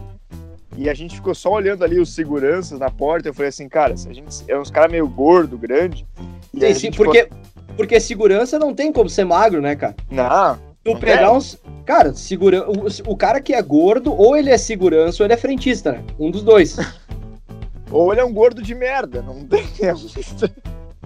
E 0.76 0.90
a 0.90 0.94
gente 0.94 1.14
ficou 1.14 1.34
só 1.34 1.52
olhando 1.52 1.84
ali 1.84 2.00
os 2.00 2.14
seguranças 2.14 2.78
na 2.78 2.90
porta. 2.90 3.28
Eu 3.28 3.34
falei 3.34 3.48
assim, 3.48 3.68
cara, 3.68 3.96
se 3.96 4.08
a 4.08 4.12
gente 4.12 4.28
é 4.48 4.58
uns 4.58 4.70
caras 4.70 4.90
meio 4.90 5.08
gordo, 5.08 5.56
grande. 5.56 6.06
E 6.52 6.60
Sim, 6.60 6.74
sim, 6.74 6.80
gente 6.80 6.96
porque, 6.96 7.28
porque 7.76 8.00
segurança 8.00 8.58
não 8.58 8.74
tem 8.74 8.92
como 8.92 9.08
ser 9.08 9.24
magro, 9.24 9.60
né, 9.60 9.76
cara? 9.76 9.94
não, 10.10 10.58
Tu 10.84 10.92
Não 10.92 11.00
pegar 11.00 11.28
tem? 11.28 11.36
uns. 11.36 11.58
Cara, 11.86 12.12
segura... 12.12 12.70
o, 12.70 13.12
o 13.12 13.16
cara 13.16 13.40
que 13.40 13.54
é 13.54 13.62
gordo, 13.62 14.14
ou 14.14 14.36
ele 14.36 14.50
é 14.50 14.58
segurança 14.58 15.22
ou 15.22 15.26
ele 15.26 15.32
é 15.32 15.36
frentista, 15.36 15.92
né? 15.92 16.04
Um 16.18 16.30
dos 16.30 16.42
dois. 16.42 16.76
ou 17.90 18.12
ele 18.12 18.20
é 18.20 18.24
um 18.24 18.32
gordo 18.32 18.60
de 18.60 18.74
merda, 18.74 19.22
não 19.22 19.44
tem. 19.44 19.64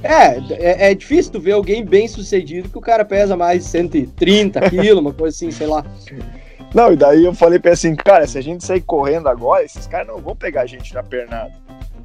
É, 0.01 0.39
é, 0.53 0.91
é 0.93 0.95
difícil 0.95 1.33
tu 1.33 1.41
ver 1.41 1.51
alguém 1.51 1.85
bem 1.85 2.07
sucedido 2.07 2.69
que 2.69 2.79
o 2.79 2.81
cara 2.81 3.05
pesa 3.05 3.37
mais 3.37 3.65
de 3.65 3.71
130 3.71 4.71
quilos, 4.71 5.01
uma 5.01 5.13
coisa 5.13 5.35
assim, 5.35 5.51
sei 5.51 5.67
lá. 5.67 5.85
Não, 6.75 6.93
e 6.93 6.97
daí 6.97 7.25
eu 7.25 7.35
falei 7.35 7.59
pra 7.59 7.71
ele 7.71 7.75
assim, 7.75 7.95
cara, 7.97 8.27
se 8.27 8.37
a 8.39 8.43
gente 8.43 8.65
sair 8.65 8.81
correndo 8.83 9.29
agora, 9.29 9.65
esses 9.65 9.87
caras 9.87 10.07
não 10.07 10.19
vão 10.19 10.37
pegar 10.37 10.63
a 10.63 10.67
gente 10.67 10.93
na 10.95 11.03
pernada. 11.03 11.53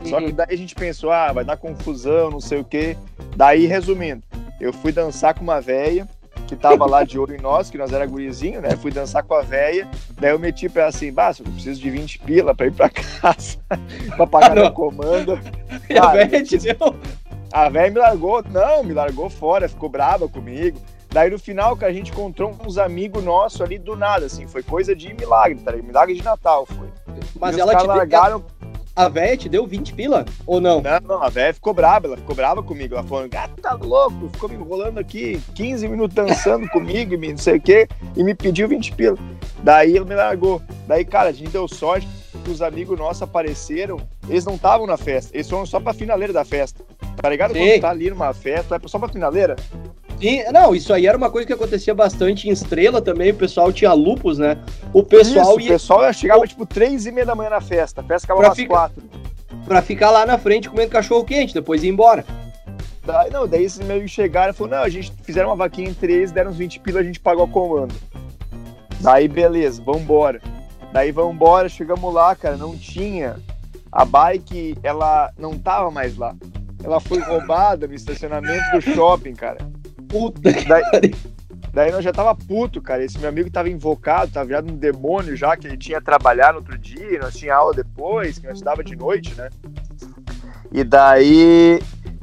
Só 0.05 0.19
que 0.19 0.27
Uhum. 0.27 0.31
daí 0.31 0.47
a 0.51 0.57
gente 0.57 0.73
pensou, 0.75 1.11
ah, 1.11 1.31
vai 1.31 1.43
dar 1.45 1.57
confusão, 1.57 2.29
não 2.31 2.39
sei 2.41 2.59
o 2.59 2.63
quê. 2.63 2.97
Daí, 3.35 3.65
resumindo, 3.65 4.23
eu 4.59 4.71
fui 4.73 4.91
dançar 4.91 5.33
com 5.33 5.41
uma 5.43 5.59
véia 5.61 6.07
que 6.47 6.55
tava 6.55 6.85
lá 6.85 7.03
de 7.03 7.17
olho 7.17 7.35
em 7.35 7.41
nós, 7.41 7.69
que 7.69 7.77
nós 7.77 7.91
era 7.93 8.05
gurizinho, 8.05 8.61
né? 8.61 8.71
Fui 8.75 8.91
dançar 8.91 9.23
com 9.23 9.33
a 9.33 9.41
véia, 9.41 9.87
daí 10.19 10.31
eu 10.31 10.39
meti 10.39 10.67
pra 10.69 10.83
ela 10.83 10.89
assim, 10.89 11.11
basta, 11.11 11.41
eu 11.43 11.51
preciso 11.51 11.79
de 11.81 11.89
20 11.89 12.19
pila 12.19 12.53
pra 12.53 12.67
ir 12.67 12.73
pra 12.73 12.89
casa, 13.21 13.57
pra 14.15 14.27
pagar 14.27 14.51
Ah, 14.51 14.55
minha 14.55 14.71
comanda. 14.71 15.39
E 15.89 15.97
a 15.97 16.07
velha 16.07 16.43
te 16.43 16.57
deu. 16.57 16.95
A 17.51 17.69
véia 17.69 17.89
me 17.91 17.99
largou, 17.99 18.43
não, 18.51 18.83
me 18.83 18.93
largou 18.93 19.29
fora, 19.29 19.69
ficou 19.69 19.87
brava 19.89 20.27
comigo. 20.27 20.79
Daí 21.13 21.29
no 21.29 21.37
final, 21.37 21.77
que 21.77 21.85
a 21.85 21.93
gente 21.93 22.11
encontrou 22.11 22.57
uns 22.65 22.79
amigos 22.79 23.23
nossos 23.23 23.61
ali 23.61 23.77
do 23.77 23.95
nada, 23.95 24.25
assim, 24.25 24.47
foi 24.47 24.63
coisa 24.63 24.95
de 24.95 25.13
milagre, 25.13 25.59
tá 25.63 25.69
ligado? 25.69 25.85
Milagre 25.85 26.15
de 26.15 26.23
Natal 26.23 26.65
foi. 26.65 26.87
Mas 27.39 27.55
E 27.55 27.61
ela 27.61 27.75
te 27.75 27.85
largaram. 27.85 28.43
A 28.95 29.09
velha 29.09 29.37
te 29.37 29.47
deu 29.47 29.65
20 29.65 29.93
pila? 29.93 30.25
Ou 30.45 30.59
não? 30.59 30.81
Não, 30.81 30.99
não, 30.99 31.23
a 31.23 31.29
velha 31.29 31.53
ficou 31.53 31.73
brava, 31.73 32.07
ela 32.07 32.17
ficou 32.17 32.35
brava 32.35 32.63
comigo. 32.63 32.95
Ela 32.95 33.03
falou, 33.03 33.29
gato, 33.29 33.61
tá 33.61 33.73
louco, 33.73 34.27
ficou 34.33 34.49
me 34.49 34.55
enrolando 34.55 34.99
aqui 34.99 35.39
15 35.53 35.87
minutos 35.87 36.15
dançando 36.15 36.67
comigo 36.73 37.13
e 37.13 37.17
me 37.17 37.29
não 37.29 37.37
sei 37.37 37.57
o 37.57 37.61
quê, 37.61 37.87
e 38.15 38.23
me 38.23 38.33
pediu 38.33 38.67
20 38.67 38.91
pila. 38.93 39.17
Daí 39.63 39.95
ele 39.95 40.05
me 40.05 40.15
largou. 40.15 40.61
Daí, 40.87 41.05
cara, 41.05 41.29
a 41.29 41.31
gente 41.31 41.51
deu 41.51 41.67
sorte 41.67 42.07
que 42.43 42.49
os 42.49 42.61
amigos 42.61 42.97
nossos 42.97 43.21
apareceram, 43.21 43.97
eles 44.27 44.45
não 44.45 44.55
estavam 44.55 44.85
na 44.85 44.97
festa, 44.97 45.35
eles 45.35 45.49
foram 45.49 45.65
só 45.65 45.79
pra 45.79 45.93
finaleira 45.93 46.33
da 46.33 46.43
festa. 46.43 46.83
Tá 47.15 47.29
ligado? 47.29 47.53
Sim. 47.53 47.59
Quando 47.59 47.81
tá 47.81 47.89
ali 47.89 48.09
numa 48.09 48.33
festa, 48.33 48.77
vai 48.77 48.89
só 48.89 48.99
pra 48.99 49.07
finaleira. 49.07 49.55
Sim, 50.23 50.41
não, 50.53 50.73
isso 50.73 50.93
aí 50.93 51.05
era 51.05 51.17
uma 51.17 51.29
coisa 51.29 51.45
que 51.45 51.51
acontecia 51.51 51.93
bastante 51.93 52.47
em 52.47 52.51
Estrela 52.53 53.01
também, 53.01 53.31
o 53.31 53.35
pessoal 53.35 53.73
tinha 53.73 53.91
lupus, 53.91 54.37
né? 54.37 54.57
O 54.93 55.03
pessoal 55.03 55.57
Isso, 55.59 55.59
ia 55.59 55.71
o 55.71 55.73
pessoal 55.73 56.13
chegava 56.13 56.47
tipo 56.47 56.65
3 56.65 57.05
e 57.07 57.11
meia 57.11 57.25
da 57.25 57.35
manhã 57.35 57.49
na 57.49 57.59
festa, 57.59 57.99
a 57.99 58.03
festa 58.05 58.25
acabava 58.27 58.53
às 58.53 58.57
ficar- 58.57 58.89
4. 58.89 59.03
pra 59.65 59.81
ficar 59.81 60.11
lá 60.11 60.25
na 60.25 60.37
frente 60.37 60.69
comendo 60.69 60.89
cachorro 60.91 61.25
quente, 61.25 61.53
depois 61.53 61.83
ir 61.83 61.89
embora. 61.89 62.23
Daí, 63.05 63.29
não, 63.31 63.45
daí 63.45 63.65
esses 63.65 63.85
meio 63.85 64.07
chegaram 64.07 64.53
e 64.53 64.55
falaram, 64.55 64.77
não, 64.77 64.83
a 64.85 64.89
gente 64.89 65.11
fizeram 65.23 65.49
uma 65.49 65.57
vaquinha 65.57 65.89
entre 65.89 66.13
eles, 66.13 66.31
deram 66.31 66.51
uns 66.51 66.57
20 66.57 66.79
pila, 66.79 67.01
a 67.01 67.03
gente 67.03 67.19
pagou 67.19 67.43
a 67.43 67.47
comando. 67.49 67.93
Daí, 69.01 69.27
beleza, 69.27 69.83
vambora. 69.83 70.41
Daí, 70.93 71.11
vambora, 71.11 71.67
chegamos 71.67 72.13
lá, 72.13 72.33
cara, 72.33 72.55
não 72.55 72.77
tinha. 72.77 73.35
A 73.91 74.05
bike, 74.05 74.77
ela 74.81 75.33
não 75.37 75.59
tava 75.59 75.91
mais 75.91 76.15
lá. 76.17 76.33
Ela 76.81 77.01
foi 77.01 77.19
roubada 77.19 77.85
no 77.87 77.93
estacionamento 77.93 78.71
do 78.71 78.81
shopping, 78.81 79.33
cara. 79.33 79.72
Que 80.41 80.65
daí, 80.65 80.83
daí 81.73 81.91
nós 81.91 82.03
já 82.03 82.11
tava 82.11 82.35
puto, 82.35 82.81
cara. 82.81 83.03
Esse 83.03 83.17
meu 83.19 83.29
amigo 83.29 83.49
tava 83.49 83.69
invocado, 83.69 84.31
tava 84.31 84.45
virado 84.45 84.71
um 84.71 84.77
demônio 84.77 85.35
já, 85.35 85.57
que 85.57 85.67
ele 85.67 85.77
tinha 85.77 85.99
que 85.99 86.05
trabalhar 86.05 86.53
no 86.53 86.59
outro 86.59 86.77
dia, 86.77 87.19
nós 87.19 87.35
tinha 87.35 87.55
aula 87.55 87.73
depois, 87.73 88.37
que 88.37 88.45
nós 88.45 88.55
estudava 88.55 88.83
de 88.83 88.95
noite, 88.95 89.35
né? 89.35 89.49
E 90.71 90.83
daí 90.83 91.79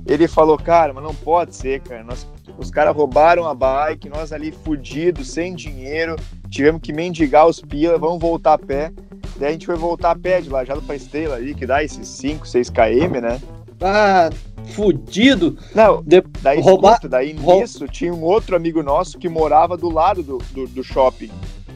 ele 0.06 0.26
falou, 0.26 0.59
cara, 0.59 0.92
mas 0.92 1.04
não 1.04 1.14
pode 1.14 1.54
ser, 1.54 1.80
cara. 1.80 2.02
Nós, 2.02 2.26
os 2.59 2.70
caras 2.70 2.94
roubaram 2.94 3.47
a 3.47 3.54
bike, 3.54 4.09
nós 4.09 4.32
ali 4.32 4.50
fudidos, 4.50 5.30
sem 5.30 5.54
dinheiro, 5.54 6.16
tivemos 6.49 6.80
que 6.80 6.92
mendigar 6.92 7.47
os 7.47 7.61
pila, 7.61 7.99
vamos 7.99 8.20
voltar 8.20 8.54
a 8.54 8.59
pé. 8.59 8.92
Daí 9.37 9.50
a 9.50 9.52
gente 9.52 9.66
foi 9.66 9.76
voltar 9.76 10.11
a 10.11 10.16
pé 10.16 10.40
de 10.40 10.50
Lajado 10.50 10.82
pra 10.82 10.97
Estrela 10.97 11.37
ali, 11.37 11.54
que 11.54 11.66
dá 11.66 11.82
esses 11.82 12.06
5, 12.09 12.47
6 12.47 12.70
km, 12.70 13.20
né? 13.23 13.40
Ah, 13.80 14.30
fudido. 14.75 15.58
Não, 15.75 16.02
de... 16.02 16.22
daí, 16.40 16.60
roubar... 16.60 16.92
Escuta, 16.92 17.08
daí 17.08 17.32
nisso 17.32 17.87
tinha 17.88 18.12
um 18.12 18.22
outro 18.22 18.54
amigo 18.54 18.82
nosso 18.82 19.18
que 19.18 19.28
morava 19.28 19.76
do 19.76 19.90
lado 19.90 20.22
do, 20.22 20.38
do, 20.52 20.66
do 20.66 20.84
shopping. 20.84 21.30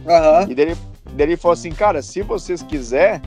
Uhum. 0.04 0.50
E 0.50 0.54
daí, 0.54 0.76
daí 1.14 1.26
ele 1.26 1.37
falou 1.37 1.54
assim, 1.54 1.70
cara, 1.70 2.02
se 2.02 2.23
vocês 2.23 2.62
quiserem, 2.62 3.23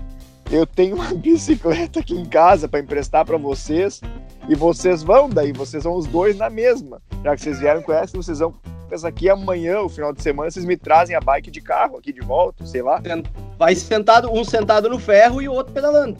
eu 0.51 0.65
tenho 0.65 0.95
uma 0.95 1.13
bicicleta 1.15 1.99
aqui 1.99 2.13
em 2.13 2.25
casa 2.25 2.67
para 2.67 2.79
emprestar 2.79 3.25
para 3.25 3.37
vocês 3.37 4.01
e 4.47 4.55
vocês 4.55 5.03
vão, 5.03 5.29
daí 5.29 5.51
vocês 5.51 5.83
vão 5.83 5.95
os 5.95 6.05
dois 6.05 6.37
na 6.37 6.49
mesma. 6.49 7.01
Já 7.23 7.35
que 7.35 7.41
vocês 7.41 7.59
vieram 7.59 7.81
com 7.81 7.91
essa, 7.91 8.15
vocês 8.15 8.39
vão 8.39 8.53
essa 8.89 9.09
aqui 9.09 9.29
amanhã, 9.29 9.81
o 9.81 9.89
final 9.89 10.13
de 10.13 10.21
semana, 10.21 10.49
vocês 10.49 10.63
me 10.63 10.77
trazem 10.77 11.13
a 11.13 11.19
bike 11.19 11.51
de 11.51 11.59
carro 11.59 11.97
aqui 11.97 12.13
de 12.13 12.21
volta, 12.21 12.65
sei 12.65 12.81
lá. 12.81 13.01
Vai 13.57 13.75
sentado, 13.75 14.31
um 14.31 14.45
sentado 14.45 14.89
no 14.89 14.97
ferro 14.97 15.41
e 15.41 15.49
o 15.49 15.53
outro 15.53 15.73
pedalando. 15.73 16.17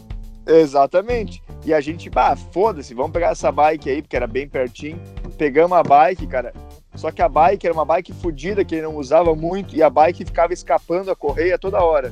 Exatamente. 0.48 1.44
E 1.66 1.74
a 1.74 1.82
gente, 1.82 2.10
pá, 2.10 2.36
foda-se, 2.36 2.94
vamos 2.94 3.12
pegar 3.12 3.32
essa 3.32 3.52
bike 3.52 3.90
aí, 3.90 4.02
porque 4.02 4.16
era 4.16 4.28
bem 4.28 4.48
pertinho. 4.48 5.00
Pegamos 5.38 5.78
a 5.78 5.84
bike, 5.84 6.26
cara. 6.28 6.54
Só 6.96 7.12
que 7.12 7.22
a 7.22 7.30
bike 7.30 7.68
era 7.68 7.74
uma 7.74 7.86
bike 7.86 8.14
fodida 8.14 8.66
que 8.66 8.74
ele 8.74 8.84
não 8.84 8.96
usava 8.96 9.36
muito 9.36 9.76
e 9.76 9.84
a 9.84 9.90
bike 9.90 10.26
ficava 10.26 10.54
escapando 10.54 11.12
a 11.12 11.16
correia 11.16 11.60
toda 11.60 11.84
hora. 11.84 12.12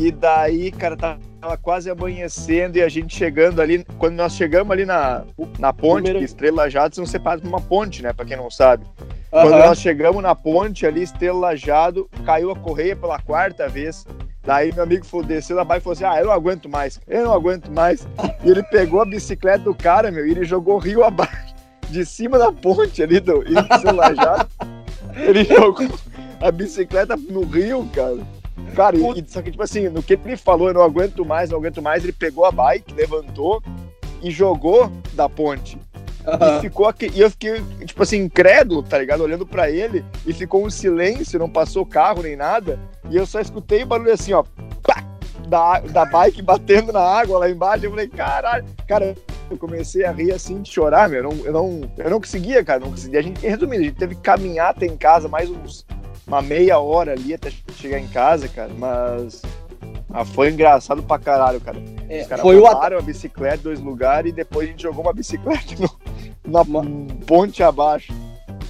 E 0.00 0.10
daí, 0.10 0.70
cara, 0.70 0.96
tava 0.96 1.58
quase 1.58 1.90
amanhecendo 1.90 2.78
e 2.78 2.82
a 2.82 2.88
gente 2.88 3.14
chegando 3.14 3.60
ali. 3.60 3.84
Quando 3.98 4.14
nós 4.14 4.32
chegamos 4.32 4.72
ali 4.72 4.86
na, 4.86 5.24
na 5.58 5.74
ponte, 5.74 6.04
Primeiro... 6.04 6.20
que 6.20 6.24
Estrela 6.24 6.70
Jado 6.70 6.94
são 6.94 7.04
separados 7.04 7.42
por 7.42 7.50
uma 7.50 7.60
ponte, 7.60 8.02
né? 8.02 8.10
Pra 8.10 8.24
quem 8.24 8.34
não 8.34 8.50
sabe. 8.50 8.82
Uhum. 9.30 9.42
Quando 9.42 9.58
nós 9.58 9.78
chegamos 9.78 10.22
na 10.22 10.34
ponte 10.34 10.86
ali, 10.86 11.02
Estrela 11.02 11.54
Jado, 11.54 12.08
caiu 12.24 12.50
a 12.50 12.56
correia 12.56 12.96
pela 12.96 13.20
quarta 13.20 13.68
vez. 13.68 14.06
Daí 14.42 14.72
meu 14.72 14.84
amigo 14.84 15.04
foi 15.04 15.22
desceu 15.22 15.54
da 15.54 15.64
bike 15.64 15.80
e 15.80 15.84
falou 15.84 15.92
assim: 15.92 16.04
Ah, 16.04 16.18
eu 16.18 16.28
não 16.28 16.32
aguento 16.32 16.66
mais, 16.66 16.98
eu 17.06 17.22
não 17.22 17.34
aguento 17.34 17.70
mais. 17.70 18.08
E 18.42 18.50
ele 18.50 18.62
pegou 18.62 19.02
a 19.02 19.04
bicicleta 19.04 19.64
do 19.64 19.74
cara, 19.74 20.10
meu, 20.10 20.26
e 20.26 20.30
ele 20.30 20.46
jogou 20.46 20.78
rio 20.78 21.04
abaixo, 21.04 21.54
de 21.90 22.06
cima 22.06 22.38
da 22.38 22.50
ponte 22.50 23.02
ali 23.02 23.20
do 23.20 23.42
Estrela 23.42 24.14
Jado. 24.14 24.48
ele 25.14 25.44
jogou 25.44 25.90
a 26.40 26.50
bicicleta 26.50 27.18
no 27.18 27.44
rio, 27.44 27.86
cara. 27.94 28.39
Cara, 28.74 28.96
e, 28.96 29.24
só 29.26 29.42
que, 29.42 29.50
tipo 29.50 29.62
assim, 29.62 29.88
no 29.88 30.02
que 30.02 30.14
ele 30.14 30.36
falou, 30.36 30.68
eu 30.68 30.74
não 30.74 30.82
aguento 30.82 31.24
mais, 31.24 31.50
não 31.50 31.58
aguento 31.58 31.82
mais, 31.82 32.02
ele 32.02 32.12
pegou 32.12 32.44
a 32.44 32.52
bike, 32.52 32.94
levantou 32.94 33.62
e 34.22 34.30
jogou 34.30 34.90
da 35.12 35.28
ponte. 35.28 35.76
Uhum. 36.26 36.58
E 36.58 36.60
ficou 36.60 36.86
aqui, 36.86 37.10
e 37.14 37.20
eu 37.20 37.30
fiquei, 37.30 37.62
tipo 37.84 38.02
assim, 38.02 38.18
incrédulo, 38.18 38.82
tá 38.82 38.98
ligado? 38.98 39.22
Olhando 39.22 39.46
para 39.46 39.70
ele, 39.70 40.04
e 40.26 40.32
ficou 40.32 40.64
um 40.64 40.70
silêncio, 40.70 41.38
não 41.38 41.48
passou 41.48 41.86
carro 41.86 42.22
nem 42.22 42.36
nada, 42.36 42.78
e 43.08 43.16
eu 43.16 43.26
só 43.26 43.40
escutei 43.40 43.82
o 43.82 43.86
barulho 43.86 44.12
assim, 44.12 44.32
ó, 44.32 44.44
pá, 44.82 45.02
da, 45.48 45.80
da 45.80 46.04
bike 46.04 46.42
batendo 46.42 46.92
na 46.92 47.00
água 47.00 47.40
lá 47.40 47.50
embaixo. 47.50 47.84
Eu 47.84 47.90
falei, 47.90 48.08
caralho, 48.08 48.64
cara, 48.86 49.16
eu 49.50 49.58
comecei 49.58 50.04
a 50.04 50.12
rir 50.12 50.32
assim 50.32 50.62
de 50.62 50.70
chorar, 50.70 51.08
meu. 51.08 51.24
Eu 51.24 51.30
não, 51.30 51.44
eu 51.44 51.52
não, 51.52 51.92
eu 51.98 52.10
não 52.10 52.20
conseguia, 52.20 52.64
cara, 52.64 52.80
não 52.80 52.90
conseguia. 52.90 53.18
A 53.18 53.22
gente, 53.22 53.44
resumindo, 53.44 53.82
a 53.82 53.86
gente 53.86 53.96
teve 53.96 54.14
que 54.14 54.20
caminhar 54.20 54.70
até 54.70 54.86
em 54.86 54.96
casa 54.96 55.28
mais 55.28 55.50
uns 55.50 55.84
uma 56.30 56.40
meia 56.40 56.78
hora 56.78 57.12
ali 57.12 57.34
até 57.34 57.50
chegar 57.74 57.98
em 57.98 58.06
casa, 58.06 58.48
cara, 58.48 58.70
mas 58.78 59.42
ah, 60.12 60.24
foi 60.24 60.50
engraçado 60.50 61.02
pra 61.02 61.18
caralho, 61.18 61.60
cara. 61.60 61.82
É, 62.08 62.22
Os 62.22 62.28
caras 62.28 62.42
foi 62.42 62.54
roubaram 62.56 62.98
a 62.98 63.02
bicicleta 63.02 63.56
em 63.56 63.62
dois 63.62 63.80
lugares 63.80 64.30
e 64.30 64.34
depois 64.34 64.68
a 64.68 64.70
gente 64.70 64.82
jogou 64.82 65.02
uma 65.02 65.12
bicicleta 65.12 65.74
no, 65.76 65.90
na 66.46 66.62
uma... 66.62 66.84
ponte 67.26 67.64
abaixo. 67.64 68.12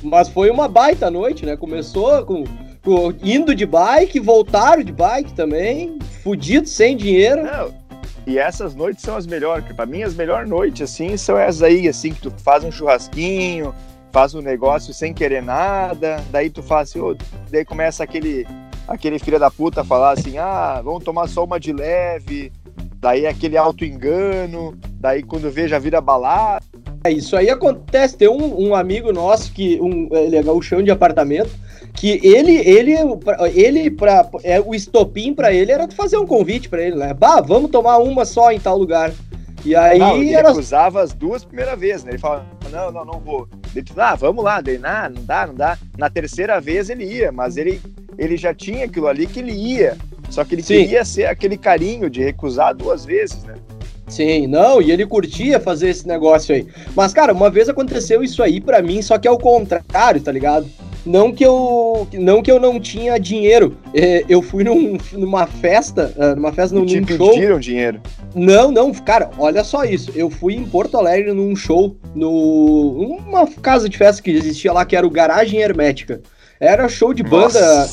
Mas 0.02 0.30
foi 0.30 0.48
uma 0.50 0.68
baita 0.68 1.10
noite, 1.10 1.44
né? 1.44 1.54
Começou 1.54 2.24
com, 2.24 2.44
com 2.82 3.12
indo 3.22 3.54
de 3.54 3.66
bike, 3.66 4.18
voltaram 4.20 4.82
de 4.82 4.92
bike 4.92 5.34
também, 5.34 5.98
fudido, 6.22 6.66
sem 6.66 6.96
dinheiro. 6.96 7.42
Não, 7.42 7.74
e 8.26 8.38
essas 8.38 8.74
noites 8.74 9.02
são 9.02 9.16
as 9.16 9.26
melhores, 9.26 9.64
para 9.74 9.84
mim 9.84 10.02
as 10.02 10.14
melhores 10.14 10.48
noites, 10.48 10.82
assim, 10.82 11.14
são 11.18 11.36
essas 11.36 11.62
aí, 11.62 11.86
assim, 11.88 12.12
que 12.12 12.22
tu 12.22 12.30
faz 12.38 12.64
um 12.64 12.70
churrasquinho, 12.70 13.74
faz 14.12 14.34
um 14.34 14.40
negócio 14.40 14.92
sem 14.92 15.12
querer 15.14 15.42
nada, 15.42 16.22
daí 16.30 16.50
tu 16.50 16.62
faz 16.62 16.90
assim, 16.90 17.00
oh, 17.00 17.16
daí 17.50 17.64
começa 17.64 18.02
aquele 18.02 18.46
aquele 18.88 19.18
filho 19.20 19.38
da 19.38 19.50
puta 19.50 19.84
falar 19.84 20.12
assim, 20.12 20.36
ah, 20.38 20.80
vamos 20.82 21.04
tomar 21.04 21.28
só 21.28 21.44
uma 21.44 21.60
de 21.60 21.72
leve, 21.72 22.50
daí 22.96 23.26
aquele 23.26 23.56
auto 23.56 23.84
engano, 23.84 24.76
daí 24.98 25.22
quando 25.22 25.50
vê 25.50 25.68
já 25.68 25.78
vira 25.78 26.00
balada. 26.00 26.64
É, 27.04 27.10
isso 27.10 27.34
aí 27.34 27.48
acontece, 27.48 28.16
tem 28.16 28.28
um, 28.28 28.68
um 28.68 28.74
amigo 28.74 29.10
nosso 29.10 29.52
que 29.52 29.80
um, 29.80 30.08
ele 30.12 30.36
é 30.36 30.42
gauchão 30.42 30.82
de 30.82 30.90
apartamento, 30.90 31.50
que 31.94 32.20
ele 32.22 32.56
ele 32.56 32.94
ele 33.54 33.90
para 33.90 34.28
é 34.44 34.60
o 34.60 34.74
estopim 34.74 35.32
para 35.32 35.52
ele 35.52 35.72
era 35.72 35.88
fazer 35.90 36.18
um 36.18 36.26
convite 36.26 36.68
para 36.68 36.82
ele, 36.82 36.96
né? 36.96 37.14
Bah, 37.14 37.40
vamos 37.40 37.70
tomar 37.70 37.98
uma 37.98 38.26
só 38.26 38.52
em 38.52 38.60
tal 38.60 38.76
lugar. 38.76 39.12
E 39.64 39.76
aí 39.76 39.98
não, 39.98 40.16
ele 40.16 40.30
recusava 40.30 41.02
as 41.02 41.12
duas 41.12 41.44
primeiras 41.44 41.78
vezes, 41.78 42.04
né? 42.04 42.12
Ele 42.12 42.18
falava, 42.18 42.46
não, 42.70 42.90
não, 42.90 43.04
não 43.04 43.20
vou. 43.20 43.48
Ele 43.74 43.84
ah, 43.96 44.14
vamos 44.14 44.42
lá, 44.44 44.60
daí, 44.60 44.80
ah, 44.82 45.10
não 45.14 45.24
dá, 45.24 45.46
não 45.46 45.54
dá. 45.54 45.78
Na 45.98 46.08
terceira 46.08 46.60
vez 46.60 46.88
ele 46.88 47.04
ia, 47.04 47.30
mas 47.30 47.56
ele, 47.56 47.80
ele 48.16 48.36
já 48.36 48.54
tinha 48.54 48.86
aquilo 48.86 49.06
ali 49.06 49.26
que 49.26 49.40
ele 49.40 49.52
ia. 49.52 49.96
Só 50.30 50.44
que 50.44 50.54
ele 50.54 50.62
Sim. 50.62 50.82
queria 50.82 51.04
ser 51.04 51.26
aquele 51.26 51.58
carinho 51.58 52.08
de 52.08 52.22
recusar 52.22 52.74
duas 52.74 53.04
vezes, 53.04 53.42
né? 53.44 53.54
Sim, 54.08 54.48
não, 54.48 54.82
e 54.82 54.90
ele 54.90 55.06
curtia 55.06 55.60
fazer 55.60 55.88
esse 55.90 56.06
negócio 56.06 56.54
aí. 56.54 56.66
Mas, 56.96 57.12
cara, 57.12 57.32
uma 57.32 57.48
vez 57.48 57.68
aconteceu 57.68 58.24
isso 58.24 58.42
aí 58.42 58.60
para 58.60 58.82
mim, 58.82 59.00
só 59.02 59.18
que 59.18 59.28
é 59.28 59.30
o 59.30 59.38
contrário, 59.38 60.20
tá 60.20 60.32
ligado? 60.32 60.68
Não 61.04 61.32
que 61.32 61.44
eu 61.44 62.06
não 62.12 62.42
que 62.42 62.50
eu 62.50 62.60
não 62.60 62.78
tinha 62.78 63.18
dinheiro. 63.18 63.76
É, 63.94 64.24
eu 64.28 64.42
fui 64.42 64.64
num, 64.64 64.98
numa 65.12 65.46
festa, 65.46 66.12
ah, 66.18 66.34
numa 66.34 66.52
festa 66.52 66.74
num, 66.74 66.84
Te 66.84 67.00
num 67.00 67.06
show. 67.06 67.30
pediram 67.30 67.58
dinheiro? 67.58 68.00
Não, 68.34 68.70
não, 68.70 68.92
cara, 68.92 69.30
olha 69.38 69.64
só 69.64 69.84
isso. 69.84 70.12
Eu 70.14 70.30
fui 70.30 70.54
em 70.54 70.64
Porto 70.64 70.96
Alegre 70.96 71.32
num 71.32 71.56
show, 71.56 71.96
no 72.14 73.16
uma 73.18 73.46
casa 73.46 73.88
de 73.88 73.96
festa 73.96 74.22
que 74.22 74.30
existia 74.30 74.72
lá 74.72 74.84
que 74.84 74.94
era 74.94 75.06
o 75.06 75.10
Garagem 75.10 75.60
Hermética. 75.60 76.20
Era 76.60 76.88
show 76.88 77.14
de 77.14 77.22
banda. 77.22 77.88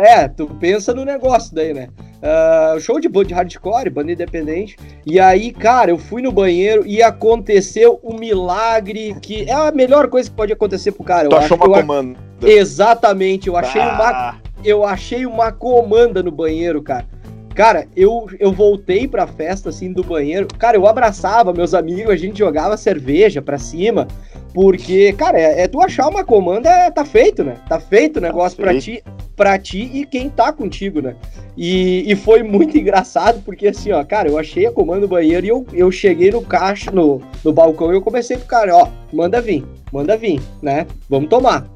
é, 0.00 0.26
tu 0.26 0.48
pensa 0.60 0.92
no 0.92 1.04
negócio 1.04 1.54
daí, 1.54 1.72
né? 1.72 1.88
Uh, 2.22 2.80
show 2.80 2.98
de 2.98 3.08
banda 3.08 3.26
de 3.26 3.34
hardcore, 3.34 3.90
banda 3.90 4.10
independente. 4.10 4.76
E 5.06 5.20
aí, 5.20 5.52
cara, 5.52 5.92
eu 5.92 5.98
fui 5.98 6.20
no 6.20 6.32
banheiro 6.32 6.84
e 6.84 7.00
aconteceu 7.00 8.00
um 8.02 8.18
milagre 8.18 9.14
que 9.22 9.48
é 9.48 9.52
a 9.52 9.70
melhor 9.70 10.08
coisa 10.08 10.28
que 10.28 10.34
pode 10.34 10.52
acontecer 10.52 10.90
pro 10.90 11.04
cara. 11.04 11.28
Tu 11.28 11.34
eu 11.34 11.38
achou 11.38 11.56
uma 11.56 11.66
comanda. 11.66 12.18
Exatamente, 12.48 13.48
eu 13.48 13.56
achei 13.56 13.80
uma 13.80 14.40
eu 14.64 14.84
achei 14.84 15.26
uma 15.26 15.50
comanda 15.50 16.22
no 16.22 16.30
banheiro, 16.30 16.82
cara. 16.82 17.06
Cara, 17.54 17.86
eu, 17.94 18.26
eu 18.40 18.50
voltei 18.50 19.06
pra 19.06 19.26
festa, 19.26 19.68
assim, 19.68 19.92
do 19.92 20.02
banheiro. 20.02 20.48
Cara, 20.58 20.76
eu 20.76 20.86
abraçava 20.86 21.52
meus 21.52 21.74
amigos, 21.74 22.10
a 22.10 22.16
gente 22.16 22.38
jogava 22.38 22.76
cerveja 22.76 23.42
pra 23.42 23.58
cima. 23.58 24.08
Porque, 24.54 25.12
cara, 25.14 25.38
é, 25.38 25.62
é 25.62 25.68
tu 25.68 25.80
achar 25.80 26.08
uma 26.08 26.24
comanda, 26.24 26.68
é, 26.68 26.90
tá 26.90 27.04
feito, 27.04 27.42
né? 27.42 27.56
Tá 27.68 27.80
feito 27.80 28.18
o 28.18 28.20
tá 28.20 28.26
negócio 28.28 28.56
tá 28.56 28.64
pra 28.64 28.78
ti, 28.78 29.02
pra 29.34 29.58
ti 29.58 29.90
e 29.92 30.06
quem 30.06 30.28
tá 30.28 30.52
contigo, 30.52 31.00
né? 31.00 31.14
E, 31.56 32.10
e 32.10 32.14
foi 32.16 32.42
muito 32.42 32.76
engraçado, 32.78 33.42
porque 33.44 33.68
assim, 33.68 33.92
ó, 33.92 34.04
cara, 34.04 34.28
eu 34.28 34.38
achei 34.38 34.66
a 34.66 34.72
comanda 34.72 35.00
no 35.00 35.08
banheiro 35.08 35.46
e 35.46 35.48
eu, 35.48 35.66
eu 35.72 35.90
cheguei 35.90 36.30
no 36.30 36.42
caixa, 36.42 36.90
no, 36.90 37.22
no 37.42 37.52
balcão, 37.52 37.92
e 37.92 37.96
eu 37.96 38.02
comecei 38.02 38.36
com 38.36 38.44
o 38.44 38.48
cara, 38.48 38.76
ó, 38.76 38.88
manda 39.12 39.40
vir, 39.40 39.64
manda 39.90 40.16
vir, 40.16 40.40
né? 40.60 40.86
Vamos 41.08 41.30
tomar. 41.30 41.71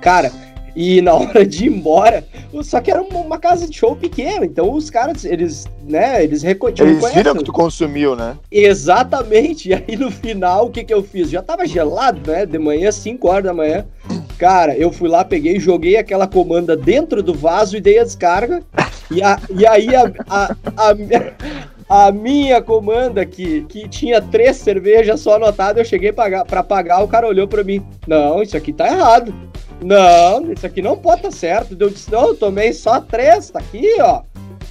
Cara, 0.00 0.30
e 0.76 1.00
na 1.00 1.14
hora 1.16 1.44
de 1.44 1.64
ir 1.64 1.68
embora, 1.68 2.22
só 2.62 2.80
que 2.80 2.90
era 2.90 3.02
uma 3.02 3.38
casa 3.38 3.66
de 3.66 3.74
show 3.74 3.96
pequena, 3.96 4.44
então 4.44 4.70
os 4.72 4.90
caras, 4.90 5.24
eles, 5.24 5.66
né, 5.88 6.22
eles 6.22 6.42
recolhiam. 6.42 6.86
Eles 6.86 7.14
viram 7.14 7.34
que 7.34 7.44
tu 7.44 7.52
consumiu, 7.52 8.14
né? 8.14 8.36
Exatamente. 8.52 9.56
E 9.66 9.74
aí 9.74 9.96
no 9.96 10.10
final, 10.10 10.66
o 10.66 10.70
que 10.70 10.84
que 10.84 10.92
eu 10.92 11.02
fiz? 11.02 11.30
Já 11.30 11.42
tava 11.42 11.66
gelado, 11.66 12.30
né? 12.30 12.44
De 12.44 12.58
manhã, 12.58 12.92
5 12.92 13.26
horas 13.28 13.44
da 13.44 13.54
manhã. 13.54 13.86
Cara, 14.38 14.76
eu 14.76 14.92
fui 14.92 15.08
lá, 15.08 15.24
peguei, 15.24 15.58
joguei 15.58 15.96
aquela 15.96 16.26
comanda 16.26 16.76
dentro 16.76 17.22
do 17.22 17.32
vaso 17.32 17.76
e 17.76 17.80
dei 17.80 17.98
a 17.98 18.04
descarga. 18.04 18.62
E, 19.10 19.22
a, 19.22 19.40
e 19.50 19.66
aí 19.66 19.94
a, 19.94 20.12
a, 20.28 20.56
a, 20.76 22.06
a 22.06 22.12
minha 22.12 22.60
comanda, 22.60 23.24
que, 23.24 23.62
que 23.62 23.88
tinha 23.88 24.20
três 24.20 24.56
cervejas 24.56 25.20
só 25.20 25.36
anotadas, 25.36 25.78
eu 25.78 25.84
cheguei 25.84 26.12
pagar, 26.12 26.44
pra 26.44 26.62
pagar, 26.62 27.02
o 27.02 27.08
cara 27.08 27.26
olhou 27.26 27.48
pra 27.48 27.64
mim. 27.64 27.84
Não, 28.06 28.42
isso 28.42 28.56
aqui 28.56 28.72
tá 28.72 28.86
errado. 28.88 29.32
Não, 29.82 30.52
isso 30.52 30.66
aqui 30.66 30.80
não 30.80 30.96
pode 30.96 31.18
estar 31.18 31.30
tá 31.30 31.36
certo. 31.36 31.76
Eu 31.78 31.90
disse, 31.90 32.10
não, 32.10 32.28
eu 32.28 32.36
tomei 32.36 32.72
só 32.72 33.00
três, 33.00 33.50
tá 33.50 33.58
aqui, 33.58 33.96
ó. 34.00 34.22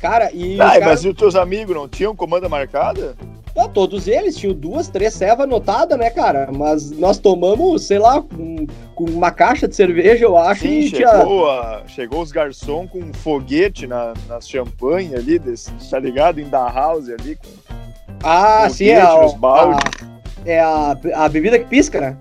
Cara, 0.01 0.31
e. 0.33 0.59
Ah, 0.59 0.71
cara... 0.71 0.85
mas 0.85 1.03
e 1.03 1.09
os 1.09 1.15
teus 1.15 1.35
amigos 1.35 1.75
não 1.75 1.88
tinham 1.88 2.15
comanda 2.15 2.50
marcada? 2.50 3.15
Ah, 3.57 3.69
todos 3.69 4.05
eles 4.07 4.35
tinham 4.35 4.53
duas, 4.53 4.89
três 4.89 5.13
cevas 5.13 5.45
anotadas, 5.45 5.97
né, 5.97 6.09
cara? 6.09 6.50
Mas 6.51 6.91
nós 6.91 7.17
tomamos, 7.17 7.88
sei 7.88 7.97
lá, 7.97 8.21
com, 8.21 8.67
com 8.93 9.05
uma 9.05 9.31
caixa 9.31 9.65
de 9.65 9.74
cerveja, 9.74 10.25
eu 10.25 10.38
acho. 10.38 10.62
Sim, 10.62 10.79
e 10.79 10.89
chegou, 10.89 11.50
a, 11.50 11.83
chegou 11.88 12.21
os 12.21 12.33
garçons 12.33 12.89
com 12.89 13.00
um 13.00 13.13
foguete 13.13 13.88
na, 13.88 14.13
na 14.27 14.41
champanhe 14.41 15.15
ali, 15.15 15.39
desse, 15.39 15.71
tá 15.89 15.97
ligado? 15.97 16.41
Em 16.41 16.50
da 16.50 16.69
house 16.69 17.09
ali. 17.09 17.38
Com 17.38 17.47
ah, 18.24 18.67
sim, 18.69 18.89
é 18.89 19.00
a, 19.00 19.13
a, 19.13 19.79
é 20.45 20.59
a, 20.59 20.97
a 21.13 21.29
bebida 21.29 21.57
que 21.57 21.65
pisca, 21.65 22.01
né? 22.01 22.17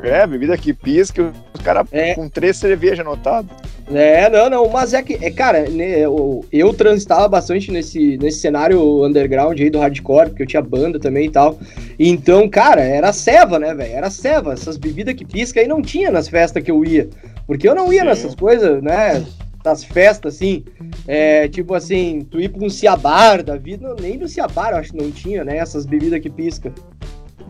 É, 0.00 0.26
bebida 0.26 0.56
que 0.56 0.72
pisca, 0.72 1.32
os 1.54 1.60
caras 1.60 1.86
é. 1.92 2.14
com 2.14 2.28
três 2.28 2.56
cervejas 2.56 3.00
anotadas. 3.00 3.50
É, 3.90 4.30
não, 4.30 4.48
não, 4.48 4.68
mas 4.70 4.94
é 4.94 5.02
que, 5.02 5.14
é, 5.22 5.30
cara, 5.30 5.68
né, 5.68 6.00
eu, 6.00 6.44
eu 6.50 6.72
transitava 6.72 7.28
bastante 7.28 7.70
nesse, 7.70 8.16
nesse 8.16 8.38
cenário 8.38 9.04
underground 9.04 9.60
aí 9.60 9.68
do 9.68 9.78
hardcore, 9.78 10.30
porque 10.30 10.44
eu 10.44 10.46
tinha 10.46 10.62
banda 10.62 10.98
também 10.98 11.26
e 11.26 11.30
tal. 11.30 11.58
Então, 11.98 12.48
cara, 12.48 12.80
era 12.80 13.12
ceva, 13.12 13.58
né, 13.58 13.74
velho? 13.74 13.92
Era 13.92 14.08
ceva. 14.08 14.54
Essas 14.54 14.78
bebidas 14.78 15.14
que 15.14 15.26
pisca 15.26 15.60
aí 15.60 15.68
não 15.68 15.82
tinha 15.82 16.10
nas 16.10 16.28
festas 16.28 16.62
que 16.62 16.70
eu 16.70 16.82
ia. 16.84 17.08
Porque 17.46 17.68
eu 17.68 17.74
não 17.74 17.92
ia 17.92 18.00
Sim. 18.00 18.06
nessas 18.06 18.34
coisas, 18.34 18.82
né? 18.82 19.24
Das 19.62 19.84
festas, 19.84 20.36
assim. 20.36 20.64
É, 21.06 21.48
tipo 21.48 21.74
assim, 21.74 22.26
tu 22.30 22.40
ir 22.40 22.48
pra 22.48 22.64
um 22.64 22.70
Ciabar 22.70 23.42
da 23.42 23.56
vida, 23.56 23.88
não, 23.88 23.96
nem 23.96 24.16
no 24.16 24.26
Ciabar 24.26 24.72
eu 24.72 24.78
acho 24.78 24.92
que 24.92 25.02
não 25.02 25.10
tinha, 25.10 25.44
né? 25.44 25.58
Essas 25.58 25.84
bebidas 25.84 26.20
que 26.20 26.30
pisca. 26.30 26.72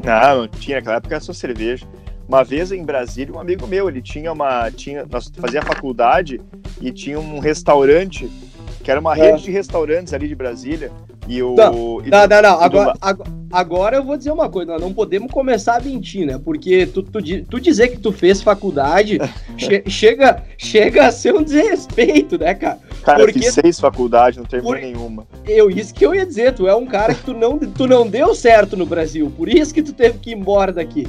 Não, 0.03 0.39
não 0.41 0.49
tinha, 0.49 0.79
naquela 0.79 0.97
época 0.97 1.15
era 1.15 1.25
só 1.25 1.33
cerveja. 1.33 1.87
Uma 2.33 2.43
vez 2.43 2.73
em 2.73 2.83
Brasília, 2.83 3.35
um 3.35 3.39
amigo 3.39 3.67
meu, 3.67 3.91
ele 3.91 4.01
tinha 4.01 4.33
uma. 4.33 4.71
Tinha, 4.71 5.05
nós 5.05 5.31
fazia 5.37 5.61
faculdade 5.61 6.41
e 6.81 6.91
tinha 6.91 7.21
um 7.21 7.39
restaurante, 7.41 8.27
que 8.83 8.91
era 8.91 8.99
uma 8.99 9.15
é. 9.15 9.33
rede 9.33 9.43
de 9.43 9.51
restaurantes 9.51 10.15
ali 10.15 10.27
de 10.27 10.35
Brasília. 10.35 10.91
E 11.29 11.43
o. 11.43 11.55
Não, 11.55 12.01
e 12.03 12.09
não, 12.09 12.27
não, 12.27 12.41
não. 12.41 12.63
Agora, 12.63 12.95
do... 12.95 13.25
agora 13.53 13.97
eu 13.99 14.03
vou 14.03 14.17
dizer 14.17 14.31
uma 14.31 14.49
coisa, 14.49 14.73
nós 14.73 14.81
não 14.81 14.95
podemos 14.95 15.31
começar 15.31 15.77
a 15.77 15.81
mentir, 15.83 16.25
né? 16.25 16.41
Porque 16.43 16.87
tu, 16.87 17.03
tu, 17.03 17.21
tu 17.21 17.61
dizer 17.61 17.89
que 17.89 17.99
tu 17.99 18.11
fez 18.11 18.41
faculdade 18.41 19.19
che, 19.59 19.85
chega, 19.87 20.43
chega 20.57 21.09
a 21.09 21.13
ser 21.13 21.35
um 21.35 21.43
desrespeito, 21.43 22.39
né, 22.39 22.55
cara? 22.55 22.79
Cara, 23.03 23.19
Porque... 23.19 23.41
eu 23.41 23.43
fiz 23.43 23.53
seis 23.53 23.79
faculdades, 23.79 24.39
não 24.39 24.47
terminei 24.47 24.81
por... 24.81 24.81
nenhuma. 24.81 25.27
Eu, 25.47 25.71
isso 25.71 25.93
que 25.93 26.07
eu 26.07 26.15
ia 26.15 26.25
dizer, 26.25 26.55
tu 26.55 26.67
é 26.67 26.75
um 26.75 26.87
cara 26.87 27.15
que 27.15 27.25
tu 27.25 27.35
não, 27.35 27.59
tu 27.59 27.87
não 27.87 28.09
deu 28.09 28.35
certo 28.35 28.75
no 28.75 28.87
Brasil, 28.87 29.31
por 29.37 29.51
isso 29.51 29.75
que 29.75 29.83
tu 29.83 29.93
teve 29.93 30.17
que 30.17 30.31
ir 30.31 30.35
embora 30.35 30.73
daqui. 30.73 31.07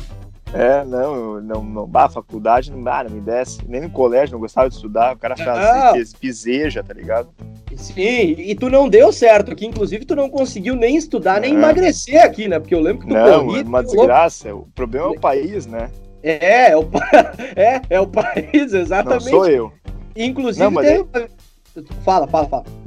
É, 0.53 0.85
não, 0.85 1.41
não, 1.41 1.63
não, 1.63 1.87
bah, 1.87 2.07
faculdade 2.07 2.71
não, 2.71 2.83
dá, 2.83 3.03
não 3.03 3.09
me 3.09 3.19
desce, 3.19 3.59
nem 3.67 3.81
no 3.81 3.89
colégio 3.89 4.33
não 4.33 4.39
gostava 4.39 4.69
de 4.69 4.75
estudar, 4.75 5.15
o 5.15 5.17
cara 5.17 5.35
fazia 5.35 6.05
piseja, 6.19 6.83
tá 6.83 6.93
ligado? 6.93 7.29
Sim, 7.75 8.35
e 8.37 8.53
tu 8.53 8.69
não 8.69 8.87
deu 8.87 9.11
certo 9.11 9.51
aqui, 9.51 9.65
inclusive 9.65 10.05
tu 10.05 10.15
não 10.15 10.29
conseguiu 10.29 10.75
nem 10.75 10.95
estudar, 10.95 11.41
nem 11.41 11.53
é. 11.53 11.55
emagrecer 11.55 12.23
aqui, 12.23 12.47
né? 12.47 12.59
Porque 12.59 12.75
eu 12.75 12.79
lembro 12.79 13.01
que 13.01 13.07
tu 13.07 13.13
Não, 13.13 13.45
corri, 13.45 13.61
é 13.61 13.63
uma 13.63 13.83
desgraça, 13.83 14.53
o 14.53 14.67
problema 14.75 15.07
é 15.07 15.09
o 15.09 15.19
país, 15.19 15.65
né? 15.65 15.89
É, 16.21 16.69
é 16.69 16.77
o, 16.77 16.87
é, 17.55 17.81
é 17.89 17.99
o 17.99 18.05
país, 18.05 18.73
exatamente. 18.73 19.25
Não 19.25 19.31
sou 19.31 19.47
eu. 19.47 19.73
Inclusive, 20.15 20.69
não, 20.69 20.81
tem... 20.81 21.03
fala, 22.03 22.27
fala, 22.27 22.47
fala. 22.47 22.82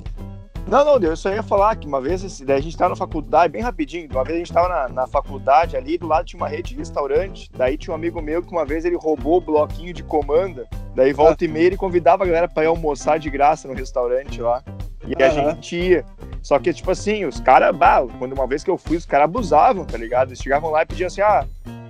Não, 0.66 0.84
não, 0.84 0.98
eu 0.98 1.16
só 1.16 1.32
ia 1.32 1.44
falar 1.44 1.76
que 1.76 1.86
uma 1.86 2.00
vez 2.00 2.24
a 2.24 2.60
gente 2.60 2.76
tava 2.76 2.90
na 2.90 2.96
faculdade, 2.96 3.52
bem 3.52 3.62
rapidinho, 3.62 4.08
uma 4.10 4.24
vez 4.24 4.34
a 4.34 4.38
gente 4.38 4.52
tava 4.52 4.68
na, 4.68 4.88
na 4.88 5.06
faculdade 5.06 5.76
ali, 5.76 5.96
do 5.96 6.08
lado 6.08 6.26
tinha 6.26 6.40
uma 6.40 6.48
rede 6.48 6.70
de 6.70 6.76
restaurante, 6.76 7.48
daí 7.56 7.78
tinha 7.78 7.92
um 7.92 7.96
amigo 7.96 8.20
meu 8.20 8.42
que 8.42 8.50
uma 8.50 8.64
vez 8.64 8.84
ele 8.84 8.96
roubou 8.96 9.38
o 9.38 9.40
bloquinho 9.40 9.94
de 9.94 10.02
comanda, 10.02 10.66
daí 10.94 11.12
volta 11.12 11.44
e 11.44 11.48
meia 11.48 11.66
ele 11.66 11.76
convidava 11.76 12.24
a 12.24 12.26
galera 12.26 12.48
pra 12.48 12.64
ir 12.64 12.66
almoçar 12.66 13.18
de 13.18 13.30
graça 13.30 13.68
no 13.68 13.74
restaurante 13.74 14.40
lá. 14.40 14.60
E 15.06 15.12
uhum. 15.12 15.24
a 15.24 15.28
gente 15.28 15.76
ia. 15.76 16.04
Só 16.42 16.58
que, 16.58 16.72
tipo 16.72 16.90
assim, 16.90 17.24
os 17.24 17.38
caras, 17.38 17.74
quando 18.18 18.32
uma 18.32 18.46
vez 18.46 18.64
que 18.64 18.70
eu 18.70 18.76
fui, 18.76 18.96
os 18.96 19.06
caras 19.06 19.24
abusavam, 19.24 19.84
tá 19.84 19.96
ligado? 19.96 20.30
Eles 20.30 20.40
chegavam 20.40 20.70
lá 20.70 20.82
e 20.82 20.86
pediam 20.86 21.06
assim, 21.06 21.20
ah, 21.20 21.46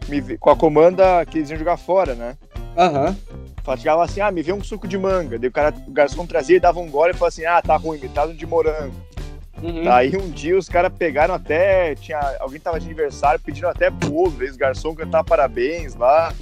me, 0.07 0.37
com 0.37 0.51
a 0.51 0.57
comanda 0.57 1.25
que 1.25 1.39
eles 1.39 1.49
iam 1.49 1.59
jogar 1.59 1.79
fora, 1.79 2.15
né? 2.15 2.37
Aham. 2.77 3.17
Uhum. 3.31 3.46
Chegava 3.77 4.05
assim, 4.05 4.21
ah, 4.21 4.31
me 4.31 4.43
vê 4.43 4.53
um 4.53 4.63
suco 4.63 4.87
de 4.87 4.99
manga. 4.99 5.39
Daí 5.39 5.49
o, 5.49 5.53
cara, 5.53 5.75
o 5.87 5.91
garçom 5.91 6.27
trazia 6.27 6.57
e 6.57 6.61
dava 6.61 6.79
um 6.79 6.91
gole 6.91 7.13
e 7.13 7.15
falava 7.15 7.29
assim, 7.29 7.45
ah, 7.47 7.63
tá 7.63 7.77
ruim, 7.77 7.99
me 7.99 8.09
traz 8.09 8.31
um 8.31 8.35
de 8.35 8.47
morango. 8.47 8.95
Uhum. 9.63 9.85
Daí 9.85 10.15
um 10.17 10.29
dia 10.29 10.57
os 10.57 10.69
caras 10.69 10.93
pegaram 10.97 11.35
até. 11.35 11.95
Tinha, 11.95 12.21
alguém 12.41 12.61
tava 12.61 12.79
de 12.79 12.87
aniversário, 12.87 13.41
pediram 13.41 13.71
até 13.71 13.89
bolo, 13.89 14.35
daí 14.39 14.49
os 14.49 14.57
garçom 14.57 14.95
cantar 14.95 15.25
parabéns 15.25 15.95
lá. 15.95 16.33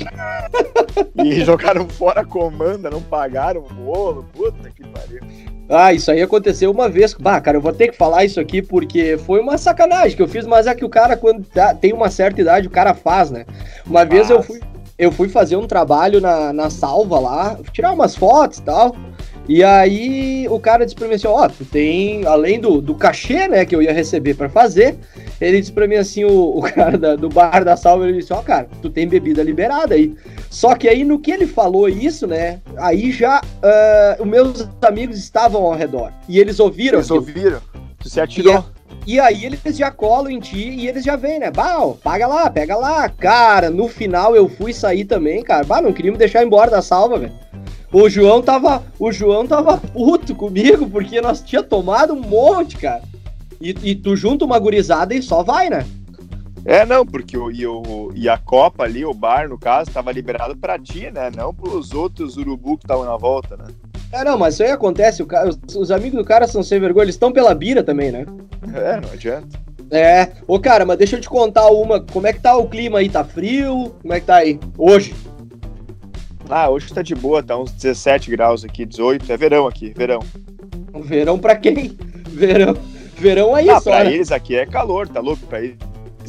e 1.24 1.44
jogaram 1.44 1.88
fora 1.88 2.22
a 2.22 2.24
comanda, 2.24 2.90
não 2.90 3.00
pagaram 3.00 3.60
o 3.60 3.72
bolo. 3.72 4.26
Puta 4.32 4.68
que 4.70 4.82
pariu. 4.88 5.20
Ah, 5.68 5.92
isso 5.92 6.10
aí 6.10 6.20
aconteceu 6.20 6.70
uma 6.70 6.88
vez. 6.88 7.14
Bah, 7.14 7.40
cara, 7.40 7.56
eu 7.56 7.60
vou 7.60 7.72
ter 7.72 7.88
que 7.88 7.96
falar 7.96 8.24
isso 8.24 8.40
aqui 8.40 8.60
porque 8.60 9.16
foi 9.18 9.40
uma 9.40 9.56
sacanagem 9.56 10.16
que 10.16 10.22
eu 10.22 10.28
fiz, 10.28 10.46
mas 10.46 10.66
é 10.66 10.74
que 10.74 10.84
o 10.84 10.90
cara, 10.90 11.16
quando 11.16 11.44
tá, 11.46 11.74
tem 11.74 11.92
uma 11.92 12.10
certa 12.10 12.40
idade, 12.40 12.66
o 12.66 12.70
cara 12.70 12.94
faz, 12.94 13.30
né? 13.30 13.46
Uma 13.86 14.04
vez 14.04 14.28
eu 14.28 14.42
fui, 14.42 14.60
eu 15.04 15.12
fui 15.12 15.28
fazer 15.28 15.56
um 15.56 15.66
trabalho 15.66 16.20
na, 16.20 16.52
na 16.52 16.70
salva 16.70 17.18
lá, 17.18 17.58
tirar 17.72 17.92
umas 17.92 18.16
fotos 18.16 18.58
e 18.58 18.62
tal. 18.62 18.96
E 19.46 19.62
aí 19.62 20.46
o 20.48 20.58
cara 20.58 20.84
disse 20.84 20.96
pra 20.96 21.06
mim 21.06 21.14
assim, 21.14 21.26
ó, 21.26 21.44
oh, 21.44 21.48
tu 21.48 21.64
tem, 21.66 22.26
além 22.26 22.58
do, 22.58 22.80
do 22.80 22.94
cachê, 22.94 23.46
né, 23.46 23.64
que 23.66 23.76
eu 23.76 23.82
ia 23.82 23.92
receber 23.92 24.34
para 24.34 24.48
fazer, 24.48 24.96
ele 25.38 25.60
disse 25.60 25.72
pra 25.72 25.86
mim 25.86 25.96
assim, 25.96 26.24
o, 26.24 26.58
o 26.58 26.62
cara 26.72 26.96
da, 26.96 27.14
do 27.14 27.28
bar 27.28 27.62
da 27.62 27.76
salva, 27.76 28.08
ele 28.08 28.20
disse, 28.20 28.32
ó, 28.32 28.40
oh, 28.40 28.42
cara, 28.42 28.68
tu 28.80 28.88
tem 28.88 29.06
bebida 29.06 29.42
liberada 29.42 29.94
aí. 29.94 30.14
Só 30.48 30.74
que 30.74 30.88
aí 30.88 31.04
no 31.04 31.18
que 31.18 31.30
ele 31.30 31.46
falou 31.46 31.88
isso, 31.88 32.26
né, 32.26 32.60
aí 32.78 33.12
já 33.12 33.40
uh, 33.40 34.22
os 34.22 34.26
meus 34.26 34.66
amigos 34.80 35.18
estavam 35.18 35.62
ao 35.62 35.74
redor. 35.74 36.10
E 36.26 36.38
eles 36.38 36.58
ouviram. 36.58 36.98
Eles 36.98 37.10
ouviram? 37.10 37.60
Tu 37.98 38.08
se 38.08 38.20
atirou. 38.20 38.64
E 39.06 39.20
aí 39.20 39.44
eles 39.44 39.60
já 39.76 39.90
colam 39.90 40.30
em 40.30 40.40
ti 40.40 40.70
e 40.70 40.88
eles 40.88 41.04
já 41.04 41.14
vêm, 41.14 41.38
né? 41.38 41.50
Bah, 41.50 41.78
paga 42.02 42.26
lá, 42.26 42.48
pega 42.48 42.76
lá. 42.76 43.08
Cara, 43.08 43.68
no 43.70 43.88
final 43.88 44.34
eu 44.34 44.48
fui 44.48 44.72
sair 44.72 45.04
também, 45.04 45.42
cara. 45.42 45.64
Bah, 45.64 45.82
não 45.82 45.92
queria 45.92 46.10
me 46.10 46.18
deixar 46.18 46.42
embora 46.42 46.70
da 46.70 46.80
salva, 46.80 47.18
velho. 47.18 47.32
O 47.92 48.08
João 48.08 48.42
tava, 48.42 48.82
o 48.98 49.12
João 49.12 49.46
tava 49.46 49.76
puto 49.76 50.34
comigo 50.34 50.88
porque 50.88 51.20
nós 51.20 51.42
tinha 51.42 51.62
tomado 51.62 52.12
um 52.14 52.20
monte, 52.20 52.76
cara. 52.76 53.02
E, 53.60 53.74
e 53.82 53.94
tu 53.94 54.16
junta 54.16 54.44
uma 54.44 54.58
gurizada 54.58 55.14
e 55.14 55.22
só 55.22 55.42
vai, 55.42 55.70
né? 55.70 55.86
É, 56.64 56.86
não, 56.86 57.04
porque 57.04 57.36
o, 57.36 57.50
e, 57.50 57.66
o, 57.66 58.10
e 58.14 58.26
a 58.26 58.38
Copa 58.38 58.84
ali, 58.84 59.04
o 59.04 59.12
bar, 59.12 59.48
no 59.48 59.58
caso, 59.58 59.90
tava 59.90 60.10
liberado 60.10 60.56
pra 60.56 60.78
ti, 60.78 61.10
né? 61.10 61.30
Não 61.36 61.52
pros 61.52 61.92
outros 61.92 62.38
urubu 62.38 62.78
que 62.78 62.84
estavam 62.84 63.04
na 63.04 63.16
volta, 63.16 63.56
né? 63.56 63.66
É, 64.14 64.22
não, 64.22 64.38
mas 64.38 64.54
isso 64.54 64.62
aí 64.62 64.70
acontece, 64.70 65.24
o 65.24 65.26
cara, 65.26 65.48
os, 65.48 65.58
os 65.74 65.90
amigos 65.90 66.16
do 66.16 66.24
cara 66.24 66.46
são 66.46 66.62
sem 66.62 66.78
vergonha, 66.78 67.06
eles 67.06 67.16
estão 67.16 67.32
pela 67.32 67.52
bira 67.52 67.82
também, 67.82 68.12
né? 68.12 68.24
É, 68.72 69.00
não 69.00 69.10
adianta. 69.12 69.58
É, 69.90 70.28
ô 70.46 70.56
cara, 70.60 70.86
mas 70.86 70.98
deixa 70.98 71.16
eu 71.16 71.20
te 71.20 71.28
contar 71.28 71.68
uma, 71.68 72.00
como 72.00 72.24
é 72.24 72.32
que 72.32 72.40
tá 72.40 72.56
o 72.56 72.68
clima 72.68 73.00
aí? 73.00 73.08
Tá 73.08 73.24
frio? 73.24 73.92
Como 74.00 74.14
é 74.14 74.20
que 74.20 74.26
tá 74.26 74.36
aí? 74.36 74.60
Hoje? 74.78 75.12
Ah, 76.48 76.70
hoje 76.70 76.94
tá 76.94 77.02
de 77.02 77.12
boa, 77.12 77.42
tá 77.42 77.58
uns 77.58 77.72
17 77.72 78.30
graus 78.30 78.64
aqui, 78.64 78.86
18, 78.86 79.32
é 79.32 79.36
verão 79.36 79.66
aqui, 79.66 79.92
verão. 79.96 80.20
Verão 81.02 81.36
pra 81.36 81.56
quem? 81.56 81.98
Verão, 82.34 82.76
verão 83.16 83.54
aí 83.54 83.68
ah, 83.70 83.80
só, 83.80 83.90
pra 83.90 84.04
né? 84.04 84.12
eles 84.12 84.32
aqui 84.32 84.56
é 84.56 84.66
calor, 84.66 85.08
tá 85.08 85.20
louco? 85.20 85.46
Pra 85.46 85.60
eles 85.60 85.76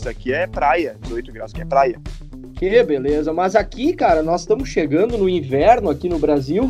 aqui 0.05 0.31
é 0.31 0.45
praia, 0.45 0.97
18 1.01 1.31
graus 1.31 1.51
aqui 1.51 1.61
é 1.61 1.65
praia. 1.65 1.99
Que 2.55 2.83
beleza, 2.83 3.33
mas 3.33 3.55
aqui, 3.55 3.93
cara, 3.93 4.21
nós 4.21 4.41
estamos 4.41 4.69
chegando 4.69 5.17
no 5.17 5.27
inverno 5.27 5.89
aqui 5.89 6.07
no 6.07 6.19
Brasil 6.19 6.69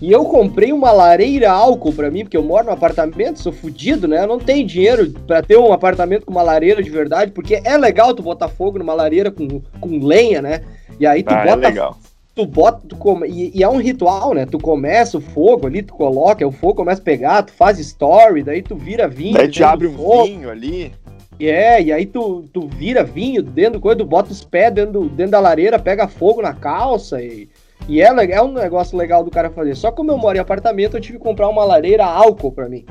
e 0.00 0.10
eu 0.10 0.24
comprei 0.24 0.72
uma 0.72 0.90
lareira 0.90 1.50
álcool 1.50 1.92
para 1.92 2.10
mim, 2.10 2.24
porque 2.24 2.36
eu 2.36 2.42
moro 2.42 2.66
no 2.66 2.72
apartamento, 2.72 3.40
sou 3.40 3.52
fudido, 3.52 4.08
né? 4.08 4.22
Eu 4.22 4.26
não 4.26 4.38
tenho 4.38 4.66
dinheiro 4.66 5.10
para 5.26 5.42
ter 5.42 5.56
um 5.56 5.72
apartamento 5.72 6.26
com 6.26 6.32
uma 6.32 6.42
lareira 6.42 6.82
de 6.82 6.90
verdade, 6.90 7.32
porque 7.32 7.60
é 7.64 7.76
legal 7.76 8.14
tu 8.14 8.22
botar 8.22 8.48
fogo 8.48 8.78
numa 8.78 8.94
lareira 8.94 9.30
com, 9.30 9.60
com 9.80 10.04
lenha, 10.04 10.42
né? 10.42 10.62
E 10.98 11.06
aí 11.06 11.22
tu 11.22 11.32
ah, 11.32 11.38
é 11.38 11.44
bota. 11.44 11.66
É 11.66 11.70
legal. 11.70 11.98
Tu 12.34 12.44
bota, 12.44 12.82
tu 12.88 12.96
come, 12.96 13.28
e, 13.28 13.56
e, 13.56 13.62
é 13.62 13.68
um 13.68 13.76
ritual, 13.76 14.34
né? 14.34 14.44
Tu 14.44 14.58
começa 14.58 15.18
o 15.18 15.20
fogo 15.20 15.68
ali, 15.68 15.82
tu 15.82 15.94
coloca, 15.94 16.44
o 16.44 16.50
fogo 16.50 16.74
começa 16.74 17.00
a 17.00 17.04
pegar, 17.04 17.42
tu 17.44 17.52
faz 17.52 17.78
story, 17.78 18.42
daí 18.42 18.60
tu 18.60 18.74
vira 18.74 19.06
vinho. 19.06 19.34
Daí 19.34 19.48
te 19.48 19.62
abre 19.62 19.86
um 19.86 19.96
fogo. 19.96 20.24
vinho 20.24 20.50
ali. 20.50 20.92
É, 21.38 21.80
e 21.82 21.92
aí 21.92 22.06
tu, 22.06 22.44
tu 22.52 22.68
vira 22.68 23.04
vinho 23.04 23.42
dentro 23.42 23.74
do 23.74 23.80
coisa, 23.80 23.98
tu 23.98 24.04
bota 24.04 24.32
os 24.32 24.44
pés 24.44 24.72
dentro, 24.72 25.08
dentro 25.08 25.32
da 25.32 25.40
lareira, 25.40 25.78
pega 25.78 26.08
fogo 26.08 26.42
na 26.42 26.52
calça 26.52 27.22
e 27.22 27.48
e 27.88 28.00
é, 28.00 28.06
é 28.06 28.42
um 28.42 28.52
negócio 28.52 28.96
legal 28.96 29.22
do 29.22 29.30
cara 29.30 29.50
fazer. 29.50 29.74
Só 29.74 29.92
como 29.92 30.10
eu 30.10 30.18
moro 30.18 30.36
em 30.36 30.40
apartamento, 30.40 30.96
eu 30.96 31.00
tive 31.00 31.18
que 31.18 31.24
comprar 31.24 31.48
uma 31.48 31.64
lareira 31.64 32.04
álcool 32.04 32.52
para 32.52 32.68
mim. 32.68 32.84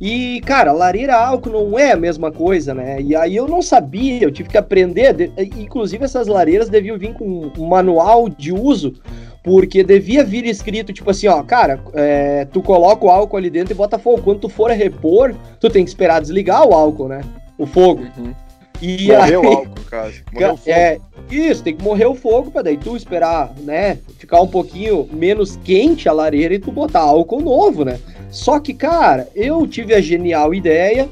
E, 0.00 0.40
cara, 0.42 0.72
lareira 0.72 1.16
álcool 1.16 1.50
não 1.50 1.78
é 1.78 1.92
a 1.92 1.96
mesma 1.96 2.30
coisa, 2.30 2.74
né? 2.74 3.00
E 3.00 3.16
aí 3.16 3.34
eu 3.34 3.48
não 3.48 3.62
sabia, 3.62 4.22
eu 4.22 4.30
tive 4.30 4.48
que 4.48 4.58
aprender. 4.58 5.14
De, 5.14 5.32
inclusive, 5.56 6.04
essas 6.04 6.26
lareiras 6.26 6.68
deviam 6.68 6.98
vir 6.98 7.14
com 7.14 7.50
um 7.56 7.66
manual 7.66 8.28
de 8.28 8.52
uso, 8.52 8.94
porque 9.42 9.82
devia 9.82 10.22
vir 10.22 10.44
escrito, 10.44 10.92
tipo 10.92 11.10
assim, 11.10 11.28
ó, 11.28 11.42
cara, 11.42 11.80
é, 11.94 12.44
tu 12.46 12.60
coloca 12.62 13.06
o 13.06 13.10
álcool 13.10 13.38
ali 13.38 13.48
dentro 13.48 13.72
e 13.72 13.76
bota 13.76 13.98
fogo. 13.98 14.20
Quando 14.22 14.40
tu 14.40 14.48
for 14.48 14.70
repor, 14.70 15.34
tu 15.58 15.70
tem 15.70 15.84
que 15.84 15.90
esperar 15.90 16.20
desligar 16.20 16.66
o 16.66 16.74
álcool, 16.74 17.08
né? 17.08 17.22
O 17.56 17.64
fogo. 17.64 18.02
Uhum. 18.18 18.34
E 18.80 19.08
Morreu 19.08 19.40
aí, 19.40 19.46
o 19.46 19.58
álcool, 19.58 19.84
cara. 19.90 20.12
Morreu 20.32 20.52
o 20.52 20.56
fogo. 20.56 20.70
É, 20.70 20.98
isso, 21.30 21.62
tem 21.62 21.76
que 21.76 21.82
morrer 21.82 22.06
o 22.06 22.14
fogo 22.14 22.50
pra 22.50 22.62
daí 22.62 22.76
tu 22.76 22.96
esperar, 22.96 23.52
né? 23.58 23.98
Ficar 24.18 24.40
um 24.40 24.48
pouquinho 24.48 25.08
menos 25.12 25.56
quente 25.64 26.08
a 26.08 26.12
lareira 26.12 26.54
e 26.54 26.58
tu 26.58 26.70
botar 26.70 27.00
álcool 27.00 27.40
novo, 27.40 27.84
né? 27.84 27.98
Só 28.30 28.60
que, 28.60 28.74
cara, 28.74 29.28
eu 29.34 29.66
tive 29.66 29.94
a 29.94 30.00
genial 30.00 30.54
ideia 30.54 31.08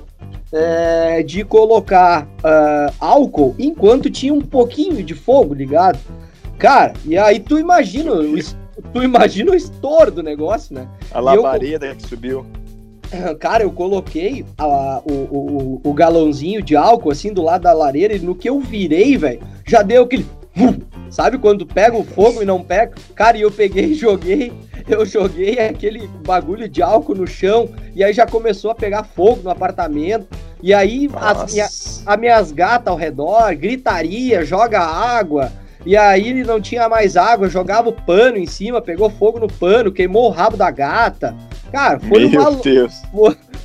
é, 0.52 1.22
de 1.22 1.44
colocar 1.44 2.24
uh, 2.24 2.94
álcool 3.00 3.54
enquanto 3.58 4.10
tinha 4.10 4.32
um 4.32 4.40
pouquinho 4.40 5.02
de 5.02 5.14
fogo 5.14 5.54
ligado. 5.54 5.98
Cara, 6.58 6.92
e 7.04 7.18
aí 7.18 7.40
tu 7.40 7.58
imagina, 7.58 8.12
o, 8.12 8.36
tu 8.92 9.02
imagina 9.02 9.50
o 9.50 9.54
estouro 9.54 10.10
do 10.10 10.22
negócio, 10.22 10.74
né? 10.74 10.86
A 11.12 11.20
labareda 11.20 11.86
eu, 11.86 11.96
que 11.96 12.06
subiu. 12.06 12.46
Cara, 13.38 13.62
eu 13.62 13.72
coloquei 13.72 14.44
a, 14.58 15.02
o, 15.04 15.12
o, 15.12 15.80
o, 15.84 15.94
galãozinho 15.94 16.62
de 16.62 16.76
álcool 16.76 17.10
assim 17.10 17.32
do 17.32 17.42
lado 17.42 17.62
da 17.62 17.72
lareira 17.72 18.14
e 18.14 18.18
no 18.18 18.34
que 18.34 18.48
eu 18.48 18.60
virei, 18.60 19.16
velho, 19.16 19.40
já 19.66 19.82
deu 19.82 20.04
aquele. 20.04 20.26
Sabe 21.10 21.38
quando 21.38 21.66
pega 21.66 21.96
o 21.96 22.04
fogo 22.04 22.42
e 22.42 22.44
não 22.44 22.62
pega? 22.62 22.94
Cara, 23.14 23.36
e 23.36 23.42
eu 23.42 23.50
peguei 23.50 23.86
e 23.86 23.94
joguei. 23.94 24.52
Eu 24.86 25.06
joguei 25.06 25.58
aquele 25.58 26.06
bagulho 26.26 26.68
de 26.68 26.82
álcool 26.82 27.14
no 27.14 27.26
chão 27.26 27.70
e 27.94 28.04
aí 28.04 28.12
já 28.12 28.26
começou 28.26 28.70
a 28.70 28.74
pegar 28.74 29.04
fogo 29.04 29.40
no 29.42 29.50
apartamento. 29.50 30.26
E 30.62 30.74
aí 30.74 31.08
as, 31.14 31.52
minha, 31.52 31.64
as 31.64 32.20
minhas 32.20 32.52
gatas 32.52 32.88
ao 32.88 32.96
redor, 32.96 33.54
gritaria, 33.54 34.44
joga 34.44 34.80
água. 34.80 35.50
E 35.86 35.96
aí 35.96 36.42
não 36.42 36.60
tinha 36.60 36.88
mais 36.88 37.16
água, 37.16 37.48
jogava 37.48 37.90
o 37.90 37.92
pano 37.92 38.38
em 38.38 38.46
cima, 38.46 38.80
pegou 38.80 39.10
fogo 39.10 39.38
no 39.38 39.48
pano, 39.48 39.92
queimou 39.92 40.26
o 40.26 40.30
rabo 40.30 40.56
da 40.56 40.70
gata. 40.70 41.34
Cara, 41.74 41.98
foi 41.98 42.28
Meu 42.28 42.40
uma 42.40 42.50
Deus. 42.52 43.02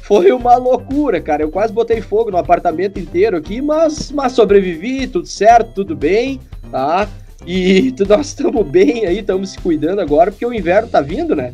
Foi 0.01 0.31
uma 0.31 0.55
loucura, 0.55 1.21
cara. 1.21 1.43
Eu 1.43 1.51
quase 1.51 1.71
botei 1.71 2.01
fogo 2.01 2.31
no 2.31 2.37
apartamento 2.37 2.99
inteiro 2.99 3.37
aqui, 3.37 3.61
mas, 3.61 4.11
mas 4.11 4.31
sobrevivi, 4.31 5.05
tudo 5.05 5.27
certo, 5.27 5.73
tudo 5.75 5.95
bem, 5.95 6.39
tá? 6.71 7.07
E 7.45 7.93
nós 8.09 8.29
estamos 8.29 8.65
bem 8.65 9.05
aí, 9.05 9.19
estamos 9.19 9.51
se 9.51 9.59
cuidando 9.59 10.01
agora, 10.01 10.31
porque 10.31 10.43
o 10.43 10.51
inverno 10.51 10.89
tá 10.89 11.01
vindo, 11.01 11.35
né? 11.35 11.53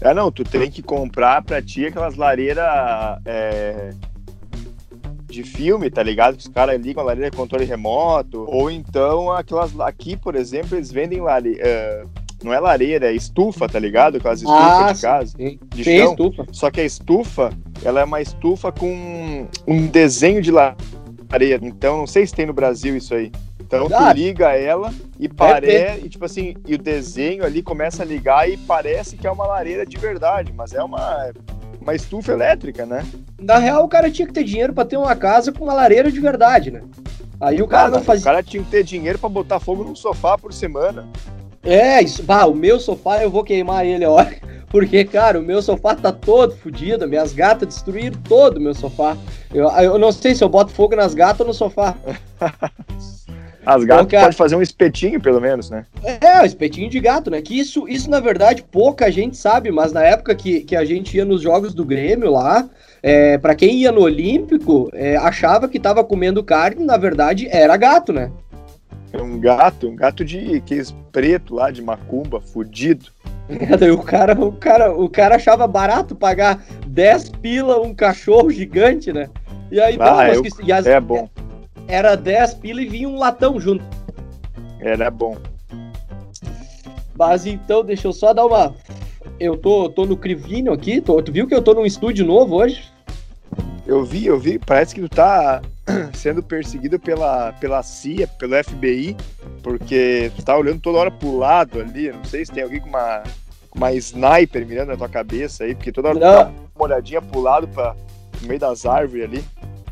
É, 0.00 0.14
não, 0.14 0.30
tu 0.30 0.44
tem 0.44 0.70
que 0.70 0.80
comprar 0.80 1.42
pra 1.42 1.60
ti 1.60 1.86
aquelas 1.86 2.14
lareiras 2.14 2.64
é, 3.24 3.90
de 5.26 5.42
filme, 5.42 5.90
tá 5.90 6.04
ligado? 6.04 6.36
Que 6.36 6.46
os 6.46 6.48
caras 6.54 6.80
ligam 6.80 7.02
a 7.02 7.06
lareira 7.06 7.32
de 7.32 7.36
controle 7.36 7.64
remoto. 7.64 8.44
Ou 8.48 8.70
então 8.70 9.32
aquelas. 9.32 9.78
Aqui, 9.80 10.16
por 10.16 10.36
exemplo, 10.36 10.76
eles 10.76 10.92
vendem 10.92 11.20
lareira. 11.20 12.06
Uh, 12.06 12.21
não 12.44 12.52
é 12.52 12.60
lareira, 12.60 13.10
é 13.10 13.14
estufa, 13.14 13.68
tá 13.68 13.78
ligado? 13.78 14.16
Aquelas 14.16 14.40
estufas 14.40 14.62
ah, 14.62 14.92
de 14.92 15.00
casa. 15.00 15.36
Sim. 15.36 15.58
De 15.68 15.84
chão. 15.84 16.10
estufa. 16.10 16.46
Só 16.52 16.70
que 16.70 16.80
a 16.80 16.84
estufa, 16.84 17.52
ela 17.84 18.00
é 18.00 18.04
uma 18.04 18.20
estufa 18.20 18.72
com 18.72 19.46
um 19.66 19.86
desenho 19.86 20.42
de 20.42 20.50
lareira. 20.50 21.64
Então, 21.66 21.98
não 21.98 22.06
sei 22.06 22.26
se 22.26 22.34
tem 22.34 22.46
no 22.46 22.52
Brasil 22.52 22.96
isso 22.96 23.14
aí. 23.14 23.30
Então 23.60 23.88
tu 23.88 24.12
liga 24.12 24.52
ela 24.52 24.92
e 25.18 25.26
parece, 25.30 26.04
e, 26.04 26.08
tipo 26.10 26.26
assim, 26.26 26.54
e 26.66 26.74
o 26.74 26.78
desenho 26.78 27.42
ali 27.42 27.62
começa 27.62 28.02
a 28.02 28.06
ligar 28.06 28.46
e 28.46 28.58
parece 28.58 29.16
que 29.16 29.26
é 29.26 29.30
uma 29.30 29.46
lareira 29.46 29.86
de 29.86 29.96
verdade, 29.96 30.52
mas 30.54 30.74
é 30.74 30.82
uma 30.82 31.32
uma 31.80 31.94
estufa 31.94 32.32
elétrica, 32.32 32.86
né? 32.86 33.04
Na 33.40 33.58
real, 33.58 33.84
o 33.84 33.88
cara 33.88 34.10
tinha 34.10 34.26
que 34.26 34.32
ter 34.32 34.44
dinheiro 34.44 34.72
para 34.72 34.84
ter 34.84 34.96
uma 34.96 35.16
casa 35.16 35.50
com 35.52 35.64
uma 35.64 35.74
lareira 35.74 36.12
de 36.12 36.20
verdade, 36.20 36.70
né? 36.70 36.82
Aí 37.40 37.60
o 37.60 37.66
cara, 37.66 37.84
cara 37.84 37.96
não 37.96 38.04
fazia. 38.04 38.20
O 38.20 38.24
cara 38.24 38.42
tinha 38.42 38.62
que 38.62 38.70
ter 38.70 38.84
dinheiro 38.84 39.18
para 39.18 39.28
botar 39.28 39.58
fogo 39.58 39.82
num 39.82 39.96
sofá 39.96 40.38
por 40.38 40.52
semana. 40.52 41.08
É, 41.64 42.02
isso. 42.02 42.22
Bah, 42.22 42.46
o 42.46 42.54
meu 42.54 42.80
sofá 42.80 43.22
eu 43.22 43.30
vou 43.30 43.44
queimar 43.44 43.86
ele, 43.86 44.04
ó. 44.04 44.24
Porque, 44.68 45.04
cara, 45.04 45.38
o 45.38 45.42
meu 45.42 45.60
sofá 45.60 45.94
tá 45.94 46.10
todo 46.10 46.56
fodido. 46.56 47.06
Minhas 47.06 47.32
gatas 47.32 47.68
destruíram 47.68 48.18
todo 48.26 48.56
o 48.56 48.60
meu 48.60 48.74
sofá. 48.74 49.16
Eu, 49.52 49.68
eu 49.68 49.98
não 49.98 50.10
sei 50.10 50.34
se 50.34 50.42
eu 50.42 50.48
boto 50.48 50.72
fogo 50.72 50.96
nas 50.96 51.14
gatas 51.14 51.40
ou 51.40 51.46
no 51.46 51.54
sofá. 51.54 51.94
As 53.64 53.84
gatas 53.84 54.06
então, 54.06 54.20
podem 54.20 54.36
fazer 54.36 54.56
um 54.56 54.62
espetinho, 54.62 55.20
pelo 55.20 55.40
menos, 55.40 55.70
né? 55.70 55.86
É, 56.02 56.40
um 56.40 56.44
espetinho 56.44 56.90
de 56.90 56.98
gato, 56.98 57.30
né? 57.30 57.40
Que 57.40 57.56
isso, 57.56 57.88
isso, 57.88 58.10
na 58.10 58.18
verdade, 58.18 58.64
pouca 58.64 59.10
gente 59.10 59.36
sabe, 59.36 59.70
mas 59.70 59.92
na 59.92 60.02
época 60.02 60.34
que, 60.34 60.62
que 60.62 60.74
a 60.74 60.84
gente 60.84 61.16
ia 61.16 61.24
nos 61.24 61.42
jogos 61.42 61.72
do 61.72 61.84
Grêmio 61.84 62.28
lá, 62.32 62.68
é, 63.00 63.38
para 63.38 63.54
quem 63.54 63.76
ia 63.76 63.92
no 63.92 64.00
Olímpico, 64.00 64.90
é, 64.92 65.16
achava 65.16 65.68
que 65.68 65.78
tava 65.78 66.02
comendo 66.02 66.42
carne, 66.42 66.84
na 66.84 66.96
verdade, 66.96 67.46
era 67.52 67.76
gato, 67.76 68.12
né? 68.12 68.32
Um 69.14 69.38
gato, 69.38 69.88
um 69.88 69.96
gato 69.96 70.24
de 70.24 70.60
queijo 70.62 70.94
preto 71.10 71.54
lá, 71.54 71.70
de 71.70 71.82
macumba, 71.82 72.40
fudido. 72.40 73.06
É, 73.48 73.90
o 73.90 73.98
cara, 73.98 74.40
o, 74.40 74.52
cara, 74.52 74.92
o 74.92 75.08
cara 75.08 75.36
achava 75.36 75.66
barato 75.66 76.14
pagar 76.14 76.64
10 76.86 77.28
pila 77.30 77.80
um 77.80 77.94
cachorro 77.94 78.50
gigante, 78.50 79.12
né? 79.12 79.28
E 79.70 79.80
aí, 79.80 79.96
ah, 80.00 80.14
não, 80.14 80.22
eu, 80.24 80.42
que, 80.42 80.72
as, 80.72 80.86
é 80.86 80.98
bom 81.00 81.28
era 81.92 82.16
10 82.16 82.54
pila 82.54 82.80
e 82.80 82.86
vinha 82.86 83.08
um 83.08 83.18
latão 83.18 83.60
junto. 83.60 83.84
Era 84.80 85.10
bom. 85.10 85.36
Mas 87.16 87.46
então, 87.46 87.84
deixa 87.84 88.08
eu 88.08 88.12
só 88.12 88.32
dar 88.32 88.46
uma. 88.46 88.74
Eu 89.38 89.56
tô, 89.56 89.88
tô 89.88 90.04
no 90.04 90.16
Crivino 90.16 90.72
aqui, 90.72 91.00
tô... 91.00 91.22
tu 91.22 91.30
viu 91.30 91.46
que 91.46 91.54
eu 91.54 91.62
tô 91.62 91.74
num 91.74 91.86
estúdio 91.86 92.24
novo 92.24 92.56
hoje? 92.56 92.82
Eu 93.86 94.04
vi, 94.04 94.26
eu 94.26 94.38
vi. 94.38 94.58
Parece 94.58 94.94
que 94.94 95.00
tu 95.00 95.08
tá 95.08 95.60
sendo 96.14 96.42
perseguido 96.42 96.98
pela, 96.98 97.52
pela 97.54 97.82
CIA, 97.82 98.26
pelo 98.26 98.62
FBI, 98.62 99.16
porque 99.62 100.30
tu 100.36 100.44
tá 100.44 100.56
olhando 100.56 100.80
toda 100.80 100.98
hora 100.98 101.10
pro 101.10 101.36
lado 101.36 101.80
ali. 101.80 102.10
Não 102.12 102.24
sei 102.24 102.44
se 102.44 102.52
tem 102.52 102.62
alguém 102.62 102.80
com 102.80 102.88
uma, 102.88 103.22
com 103.70 103.78
uma 103.78 103.92
sniper 103.92 104.66
mirando 104.66 104.88
na 104.88 104.96
tua 104.96 105.08
cabeça 105.08 105.64
aí, 105.64 105.74
porque 105.74 105.92
toda 105.92 106.08
hora 106.08 106.18
tu 106.18 106.20
dá 106.20 106.52
uma 106.74 106.84
olhadinha 106.84 107.20
pro 107.20 107.40
lado, 107.40 107.66
pra, 107.68 107.96
no 108.40 108.48
meio 108.48 108.60
das 108.60 108.86
árvores 108.86 109.24
ali. 109.24 109.44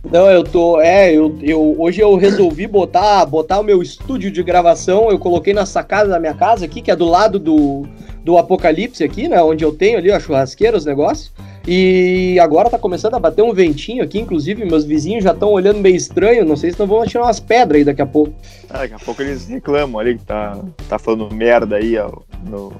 Não, 0.02 0.30
eu 0.30 0.42
tô. 0.42 0.80
É, 0.80 1.12
eu, 1.12 1.36
eu 1.42 1.76
hoje 1.78 2.00
eu 2.00 2.16
resolvi 2.16 2.66
botar, 2.66 3.26
botar 3.26 3.60
o 3.60 3.62
meu 3.62 3.82
estúdio 3.82 4.30
de 4.30 4.42
gravação. 4.42 5.10
Eu 5.10 5.18
coloquei 5.18 5.52
na 5.52 5.66
sacada 5.66 6.08
da 6.08 6.18
minha 6.18 6.32
casa 6.32 6.64
aqui, 6.64 6.80
que 6.80 6.90
é 6.90 6.96
do 6.96 7.04
lado 7.04 7.38
do, 7.38 7.86
do 8.24 8.38
Apocalipse 8.38 9.04
aqui, 9.04 9.28
né? 9.28 9.42
Onde 9.42 9.62
eu 9.62 9.72
tenho 9.72 9.98
ali 9.98 10.10
a 10.10 10.18
churrasqueira, 10.18 10.76
os 10.76 10.86
negócios. 10.86 11.32
E 11.66 12.38
agora 12.40 12.70
tá 12.70 12.78
começando 12.78 13.14
a 13.14 13.18
bater 13.18 13.42
um 13.42 13.52
ventinho 13.52 14.02
aqui, 14.02 14.18
inclusive 14.18 14.64
meus 14.64 14.84
vizinhos 14.84 15.22
já 15.22 15.32
estão 15.32 15.50
olhando 15.50 15.78
meio 15.78 15.94
estranho, 15.94 16.44
não 16.44 16.56
sei 16.56 16.72
se 16.72 16.78
não 16.78 16.86
vão 16.86 17.04
tirar 17.04 17.24
umas 17.24 17.38
pedras 17.38 17.78
aí 17.78 17.84
daqui 17.84 18.00
a 18.00 18.06
pouco. 18.06 18.32
Ah, 18.68 18.78
daqui 18.78 18.94
a 18.94 18.98
pouco 18.98 19.20
eles 19.20 19.46
reclamam 19.46 20.00
ali 20.00 20.16
que 20.16 20.24
tá, 20.24 20.58
tá 20.88 20.98
falando 20.98 21.32
merda 21.34 21.76
aí 21.76 21.98
ó, 21.98 22.10
no, 22.46 22.72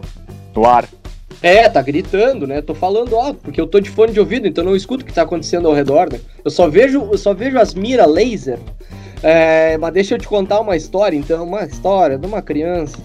no 0.54 0.64
ar. 0.64 0.88
É, 1.42 1.68
tá 1.68 1.80
gritando, 1.80 2.46
né? 2.46 2.60
Tô 2.60 2.74
falando 2.74 3.16
alto, 3.16 3.40
porque 3.42 3.60
eu 3.60 3.66
tô 3.66 3.80
de 3.80 3.88
fone 3.88 4.12
de 4.12 4.20
ouvido, 4.20 4.46
então 4.46 4.62
não 4.62 4.76
escuto 4.76 5.04
o 5.04 5.06
que 5.06 5.12
tá 5.12 5.22
acontecendo 5.22 5.68
ao 5.68 5.74
redor, 5.74 6.10
né? 6.12 6.20
Eu 6.44 6.50
só 6.50 6.68
vejo, 6.68 7.08
eu 7.10 7.16
só 7.18 7.32
vejo 7.32 7.58
as 7.58 7.72
mira 7.74 8.04
laser. 8.04 8.58
É, 9.22 9.76
mas 9.78 9.92
deixa 9.92 10.14
eu 10.14 10.18
te 10.18 10.28
contar 10.28 10.60
uma 10.60 10.76
história, 10.76 11.16
então, 11.16 11.44
uma 11.44 11.64
história 11.64 12.18
de 12.18 12.26
uma 12.26 12.42
criança. 12.42 12.98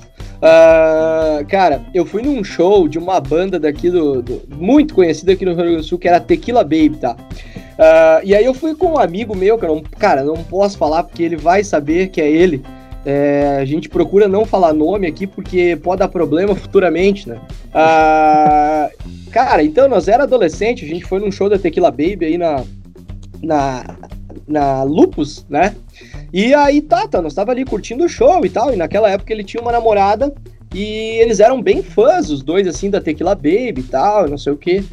Uh, 0.45 1.43
cara, 1.47 1.81
eu 1.91 2.05
fui 2.05 2.21
num 2.21 2.43
show 2.43 2.87
de 2.87 2.99
uma 2.99 3.19
banda 3.19 3.59
daqui 3.59 3.89
do, 3.89 4.21
do, 4.21 4.43
muito 4.55 4.93
conhecida 4.93 5.31
aqui 5.31 5.43
no 5.43 5.51
Rio 5.51 5.61
Grande 5.61 5.77
do 5.77 5.83
Sul, 5.83 5.97
que 5.97 6.07
era 6.07 6.19
Tequila 6.19 6.63
Baby, 6.63 6.97
tá? 7.01 7.15
Uh, 7.15 8.21
e 8.23 8.35
aí 8.35 8.45
eu 8.45 8.53
fui 8.53 8.75
com 8.75 8.93
um 8.93 8.99
amigo 8.99 9.35
meu, 9.35 9.57
que 9.57 9.65
eu 9.65 9.75
não, 9.75 9.81
cara, 9.81 10.23
não 10.23 10.35
posso 10.35 10.77
falar 10.77 11.01
porque 11.01 11.23
ele 11.23 11.35
vai 11.35 11.63
saber 11.63 12.09
que 12.09 12.21
é 12.21 12.29
ele. 12.29 12.61
É, 13.03 13.59
a 13.59 13.65
gente 13.65 13.89
procura 13.89 14.27
não 14.27 14.45
falar 14.45 14.73
nome 14.73 15.05
aqui 15.07 15.27
porque 15.27 15.75
pode 15.81 15.99
dar 15.99 16.07
problema 16.07 16.53
futuramente, 16.55 17.27
né? 17.27 17.39
Ah, 17.73 18.89
cara, 19.31 19.63
então 19.63 19.87
nós 19.87 20.07
era 20.07 20.23
adolescente, 20.23 20.85
a 20.85 20.87
gente 20.87 21.05
foi 21.05 21.19
num 21.19 21.31
show 21.31 21.49
da 21.49 21.57
Tequila 21.57 21.89
Baby 21.89 22.25
aí 22.25 22.37
na, 22.37 22.63
na, 23.41 23.83
na 24.47 24.83
Lupus, 24.83 25.45
né? 25.49 25.75
E 26.33 26.53
aí 26.53 26.81
tá, 26.81 27.07
nós 27.21 27.33
tava 27.33 27.51
ali 27.51 27.63
curtindo 27.63 28.03
o 28.03 28.09
show 28.09 28.45
e 28.45 28.49
tal, 28.49 28.73
e 28.73 28.75
naquela 28.75 29.09
época 29.09 29.31
ele 29.31 29.43
tinha 29.43 29.61
uma 29.61 29.71
namorada 29.71 30.33
e 30.73 31.19
eles 31.21 31.39
eram 31.39 31.61
bem 31.61 31.81
fãs, 31.81 32.29
os 32.29 32.43
dois, 32.43 32.67
assim, 32.67 32.89
da 32.89 32.99
Tequila 32.99 33.33
Baby 33.33 33.75
e 33.77 33.83
tal, 33.83 34.27
não 34.27 34.37
sei 34.37 34.51
o 34.51 34.57
que. 34.57 34.83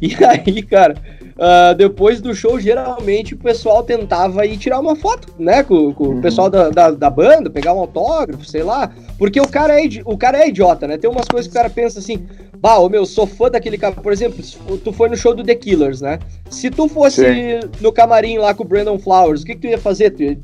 E 0.00 0.14
aí, 0.24 0.62
cara, 0.62 0.94
Uh, 1.40 1.74
depois 1.74 2.20
do 2.20 2.34
show, 2.34 2.60
geralmente 2.60 3.32
o 3.32 3.38
pessoal 3.38 3.82
tentava 3.82 4.44
ir 4.44 4.58
tirar 4.58 4.78
uma 4.78 4.94
foto, 4.94 5.32
né? 5.38 5.62
Com, 5.62 5.94
com 5.94 6.04
uhum. 6.04 6.18
o 6.18 6.20
pessoal 6.20 6.50
da, 6.50 6.68
da, 6.68 6.90
da, 6.90 7.08
banda, 7.08 7.48
pegar 7.48 7.72
um 7.72 7.78
autógrafo, 7.78 8.44
sei 8.44 8.62
lá. 8.62 8.92
Porque 9.16 9.40
o 9.40 9.48
cara, 9.48 9.80
é, 9.80 9.88
o 10.04 10.18
cara 10.18 10.44
é 10.44 10.48
idiota, 10.48 10.86
né? 10.86 10.98
Tem 10.98 11.08
umas 11.08 11.26
coisas 11.26 11.50
que 11.50 11.56
o 11.56 11.58
cara 11.58 11.70
pensa 11.70 11.98
assim, 11.98 12.28
bah, 12.58 12.78
ô 12.78 12.90
meu, 12.90 13.06
sou 13.06 13.26
fã 13.26 13.50
daquele 13.50 13.78
cara. 13.78 13.94
Por 13.94 14.12
exemplo, 14.12 14.44
tu 14.84 14.92
foi 14.92 15.08
no 15.08 15.16
show 15.16 15.34
do 15.34 15.42
The 15.42 15.54
Killers, 15.54 16.02
né? 16.02 16.18
Se 16.50 16.68
tu 16.68 16.86
fosse 16.86 17.22
Sim. 17.22 17.70
no 17.80 17.90
camarim 17.90 18.36
lá 18.36 18.52
com 18.52 18.62
o 18.62 18.68
Brandon 18.68 18.98
Flowers, 18.98 19.40
o 19.40 19.46
que, 19.46 19.54
que 19.54 19.62
tu 19.62 19.66
ia 19.66 19.78
fazer? 19.78 20.10
Tu 20.10 20.22
ia, 20.22 20.38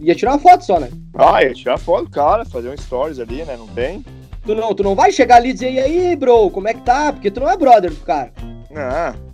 ia 0.00 0.14
tirar 0.14 0.32
uma 0.32 0.38
foto 0.38 0.66
só, 0.66 0.78
né? 0.78 0.90
Ah, 1.14 1.42
ia 1.42 1.54
tirar 1.54 1.78
foto, 1.78 2.10
cara, 2.10 2.44
fazer 2.44 2.68
um 2.68 2.76
stories 2.76 3.18
ali, 3.18 3.42
né? 3.42 3.56
Não 3.56 3.68
tem? 3.68 4.04
Tu 4.44 4.54
não, 4.54 4.74
tu 4.74 4.82
não 4.82 4.94
vai 4.94 5.10
chegar 5.10 5.36
ali 5.36 5.48
e 5.48 5.54
dizer, 5.54 5.72
e 5.72 5.80
aí, 5.80 6.14
bro, 6.14 6.50
como 6.50 6.68
é 6.68 6.74
que 6.74 6.82
tá? 6.82 7.10
Porque 7.10 7.30
tu 7.30 7.40
não 7.40 7.48
é 7.48 7.56
brother 7.56 7.90
do 7.90 8.04
cara. 8.04 8.32
Não. 8.70 9.25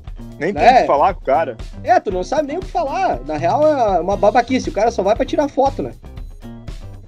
Nem 0.43 0.53
tem 0.53 0.65
o 0.65 0.67
que 0.67 0.73
né? 0.81 0.87
falar 0.87 1.15
com 1.15 1.21
o 1.21 1.25
cara. 1.25 1.57
É, 1.85 2.01
tu 2.01 2.11
não 2.11 2.25
sabe 2.25 2.49
nem 2.49 2.57
o 2.57 2.61
que 2.61 2.67
falar. 2.67 3.21
Na 3.25 3.37
real, 3.37 3.65
é 3.65 4.01
uma 4.01 4.17
babaquice. 4.17 4.71
O 4.71 4.73
cara 4.73 4.91
só 4.91 5.01
vai 5.01 5.15
pra 5.15 5.25
tirar 5.25 5.49
foto, 5.49 5.85
né? 5.85 5.93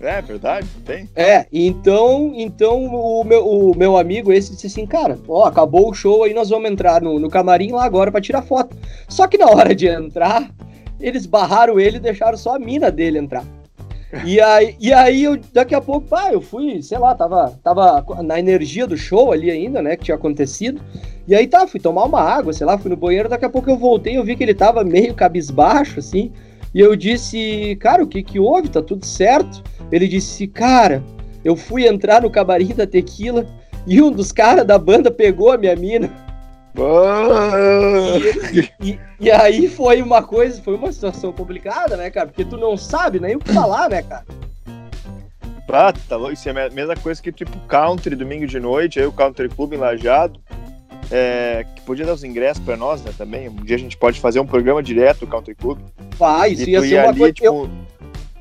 É, 0.01 0.23
verdade, 0.23 0.69
tem. 0.85 1.09
É, 1.17 1.47
então, 1.51 2.33
então 2.37 2.85
o, 2.85 3.25
meu, 3.25 3.49
o 3.49 3.75
meu 3.75 3.97
amigo 3.97 4.33
esse 4.33 4.53
disse 4.53 4.67
assim, 4.67 4.87
cara, 4.87 5.19
ó, 5.27 5.47
acabou 5.47 5.91
o 5.91 5.95
show 5.95 6.25
aí, 6.25 6.35
nós 6.35 6.51
vamos 6.51 6.71
entrar 6.71 7.01
no, 7.01 7.19
no 7.19 7.31
camarim 7.31 7.73
lá 7.73 7.85
agora 7.85 8.13
para 8.13 8.21
tirar 8.21 8.43
foto. 8.43 8.77
Só 9.09 9.27
que 9.27 9.39
na 9.39 9.47
hora 9.47 9.75
de 9.75 9.89
entrar, 9.89 10.51
eles 11.01 11.25
barraram 11.27 11.81
ele 11.81 11.97
e 11.97 12.01
deixaram 12.01 12.37
só 12.37 12.55
a 12.55 12.59
mina 12.59 12.91
dele 12.91 13.19
entrar. 13.19 13.45
E 14.25 14.41
aí, 14.41 14.77
e 14.79 14.93
aí 14.93 15.25
eu, 15.25 15.39
daqui 15.53 15.75
a 15.75 15.81
pouco, 15.81 16.07
pá, 16.09 16.33
eu 16.33 16.41
fui, 16.41 16.83
sei 16.83 16.99
lá, 16.99 17.15
tava, 17.15 17.59
tava 17.63 18.05
na 18.23 18.39
energia 18.39 18.87
do 18.87 18.97
show 18.97 19.33
ali 19.33 19.51
ainda, 19.51 19.83
né, 19.83 19.97
que 19.97 20.05
tinha 20.05 20.15
acontecido. 20.15 20.81
E 21.27 21.35
aí 21.35 21.47
tá, 21.47 21.67
fui 21.67 21.81
tomar 21.81 22.05
uma 22.05 22.21
água, 22.21 22.53
sei 22.53 22.67
lá, 22.67 22.79
fui 22.79 22.91
no 22.91 22.97
banheiro, 22.97 23.29
daqui 23.29 23.45
a 23.45 23.51
pouco 23.51 23.71
eu 23.71 23.77
voltei, 23.77 24.17
eu 24.17 24.25
vi 24.25 24.37
que 24.37 24.43
ele 24.43 24.55
tava 24.55 24.85
meio 24.85 25.15
cabisbaixo, 25.15 25.99
assim. 25.99 26.31
E 26.75 26.81
eu 26.81 26.95
disse, 26.95 27.77
cara, 27.81 28.03
o 28.03 28.07
que 28.07 28.23
que 28.23 28.39
houve? 28.39 28.69
Tá 28.69 28.83
tudo 28.83 29.07
certo? 29.07 29.63
Ele 29.91 30.07
disse, 30.09 30.47
cara, 30.47 31.03
eu 31.45 31.57
fui 31.57 31.87
entrar 31.87 32.23
no 32.23 32.31
camarim 32.31 32.75
da 32.75 32.87
tequila 32.87 33.47
e 33.87 34.03
um 34.03 34.11
dos 34.11 34.33
caras 34.33 34.67
da 34.67 34.79
banda 34.79 35.11
pegou 35.11 35.53
a 35.53 35.59
minha 35.59 35.77
mina. 35.77 36.11
E, 38.53 38.91
e, 38.91 39.01
e, 39.21 39.31
aí 39.31 39.69
foi 39.69 40.03
uma 40.03 40.23
coisa, 40.23 40.61
foi 40.63 40.75
uma 40.75 40.91
situação 40.93 41.33
complicada, 41.33 41.97
né, 41.97 42.11
cara? 42.11 42.27
Porque 42.27 42.45
tu 42.45 42.57
não 42.57 42.77
sabe 42.77 43.21
nem 43.21 43.37
o 43.37 43.39
que 43.39 43.53
falar, 43.53 43.89
né, 43.89 44.03
cara? 44.03 44.25
Ah, 45.69 45.93
tá 46.09 46.17
louco. 46.17 46.35
Isso 46.35 46.49
é 46.49 46.67
a 46.67 46.71
mesma 46.71 46.95
coisa 46.97 47.21
que 47.21 47.33
tipo 47.33 47.59
country 47.67 48.15
domingo 48.15 48.47
de 48.47 48.61
noite, 48.61 49.01
aí 49.01 49.07
o 49.07 49.13
country 49.13 49.49
club 49.49 49.73
enlajado. 49.73 50.41
É, 51.11 51.67
que 51.75 51.83
podia 51.83 52.07
dar 52.07 52.15
os 52.15 52.25
ingressos 52.25 52.65
para 52.65 52.77
nós, 52.77 53.03
né, 53.03 53.13
também. 53.17 53.49
Um 53.49 53.57
dia 53.57 53.77
a 53.77 53.79
gente 53.79 53.97
pode 53.97 54.21
fazer 54.21 54.41
um 54.41 54.47
programa 54.47 54.83
direto 54.83 55.21
do 55.21 55.27
Country 55.27 55.55
Club. 55.55 55.79
Ah, 56.19 56.49
isso 56.49 56.69
ia 56.69 56.81
ser 56.81 57.01
uma 57.01 57.09
ali, 57.09 57.19
coisa... 57.19 57.33
Tipo, 57.35 57.47
eu... 57.47 57.71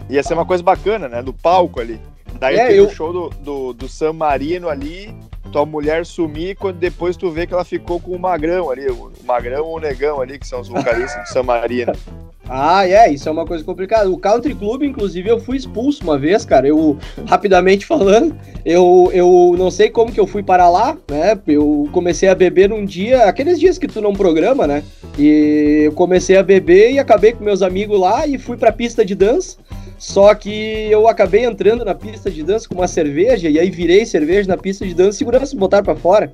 Ia 0.09 0.23
ser 0.23 0.33
uma 0.33 0.45
coisa 0.45 0.63
bacana, 0.63 1.07
né, 1.07 1.21
do 1.21 1.33
palco 1.33 1.79
ali. 1.79 1.99
Daí 2.39 2.57
é, 2.57 2.77
eu... 2.77 2.87
o 2.87 2.89
show 2.89 3.13
do, 3.13 3.29
do, 3.29 3.73
do 3.73 3.87
San 3.87 4.13
Marino 4.13 4.69
ali, 4.69 5.13
tua 5.51 5.65
mulher 5.65 6.05
sumir 6.05 6.55
quando 6.55 6.77
depois 6.77 7.15
tu 7.15 7.29
vê 7.29 7.45
que 7.45 7.53
ela 7.53 7.63
ficou 7.63 7.99
com 7.99 8.11
o 8.11 8.19
Magrão 8.19 8.69
ali, 8.69 8.87
o 8.87 9.11
Magrão 9.23 9.65
ou 9.65 9.77
o 9.77 9.79
Negão 9.79 10.19
ali, 10.19 10.39
que 10.39 10.47
são 10.47 10.59
os 10.59 10.67
vocalistas 10.67 11.21
do 11.23 11.33
San 11.33 11.43
Marino. 11.43 11.93
Ah, 12.49 12.85
é, 12.85 13.09
isso 13.09 13.29
é 13.29 13.31
uma 13.31 13.45
coisa 13.45 13.63
complicada. 13.63 14.09
O 14.09 14.17
Country 14.17 14.53
Club, 14.53 14.83
inclusive, 14.83 15.29
eu 15.29 15.39
fui 15.39 15.55
expulso 15.55 16.03
uma 16.03 16.19
vez, 16.19 16.43
cara. 16.43 16.67
Eu, 16.67 16.97
rapidamente 17.25 17.85
falando, 17.85 18.35
eu, 18.65 19.09
eu 19.13 19.55
não 19.57 19.71
sei 19.71 19.89
como 19.89 20.11
que 20.11 20.19
eu 20.19 20.27
fui 20.27 20.43
para 20.43 20.69
lá, 20.69 20.97
né? 21.09 21.39
Eu 21.47 21.87
comecei 21.93 22.27
a 22.27 22.35
beber 22.35 22.69
num 22.69 22.83
dia, 22.83 23.23
aqueles 23.23 23.59
dias 23.59 23.77
que 23.77 23.87
tu 23.87 24.01
não 24.01 24.13
programa, 24.13 24.67
né? 24.67 24.83
E 25.17 25.83
eu 25.85 25.93
comecei 25.93 26.35
a 26.35 26.43
beber 26.43 26.91
e 26.91 26.99
acabei 26.99 27.31
com 27.31 27.43
meus 27.43 27.61
amigos 27.61 27.97
lá 27.97 28.27
e 28.27 28.37
fui 28.37 28.57
pra 28.57 28.73
pista 28.73 29.05
de 29.05 29.15
dança. 29.15 29.57
Só 30.03 30.35
que 30.35 30.49
eu 30.91 31.07
acabei 31.07 31.45
entrando 31.45 31.85
na 31.85 31.95
pista 31.95 32.29
de 32.29 32.43
dança 32.43 32.67
com 32.67 32.75
uma 32.75 32.89
cerveja 32.89 33.49
e 33.49 33.57
aí 33.57 33.71
virei 33.71 34.05
cerveja 34.05 34.49
na 34.49 34.57
pista 34.57 34.85
de 34.85 34.93
dança 34.93 35.11
e 35.11 35.19
segurança 35.19 35.55
botaram 35.55 35.85
para 35.85 35.95
fora. 35.95 36.29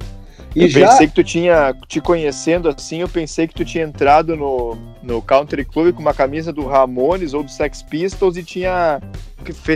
E 0.56 0.64
eu 0.64 0.68
já... 0.68 0.90
pensei 0.90 1.08
que 1.08 1.14
tu 1.14 1.24
tinha, 1.24 1.76
te 1.88 2.02
conhecendo 2.02 2.68
assim, 2.68 3.02
eu 3.02 3.08
pensei 3.08 3.48
que 3.48 3.54
tu 3.54 3.64
tinha 3.64 3.84
entrado 3.84 4.36
no, 4.36 4.76
no 5.04 5.22
Country 5.22 5.64
Club 5.64 5.94
com 5.94 6.02
uma 6.02 6.16
camisa 6.16 6.52
do 6.52 6.66
Ramones 6.66 7.36
ou 7.36 7.44
do 7.44 7.52
Sex 7.52 7.84
Pistols 7.84 8.38
e 8.38 8.44
tinha 8.44 9.00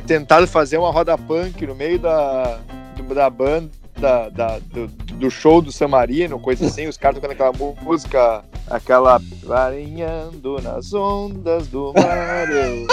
tentado 0.08 0.48
fazer 0.48 0.80
uma 0.80 0.92
roda 0.92 1.16
punk 1.16 1.64
no 1.68 1.76
meio 1.76 2.00
da, 2.00 2.60
da 3.14 3.30
banda 3.30 3.70
da, 3.96 4.28
da 4.30 4.60
do, 4.72 4.88
do, 4.88 5.30
show 5.30 5.62
do 5.62 5.72
San 5.72 5.90
Marino, 5.90 6.40
coisa 6.40 6.66
assim, 6.66 6.88
os 6.88 6.98
caras 6.98 7.18
tocando 7.20 7.34
aquela 7.34 7.54
música, 7.84 8.44
aquela 8.74 9.22
Varinhando 9.44 10.62
nas 10.62 10.94
ondas 10.94 11.68
do 11.68 11.94
mar, 11.94 12.50
eu, 12.50 12.88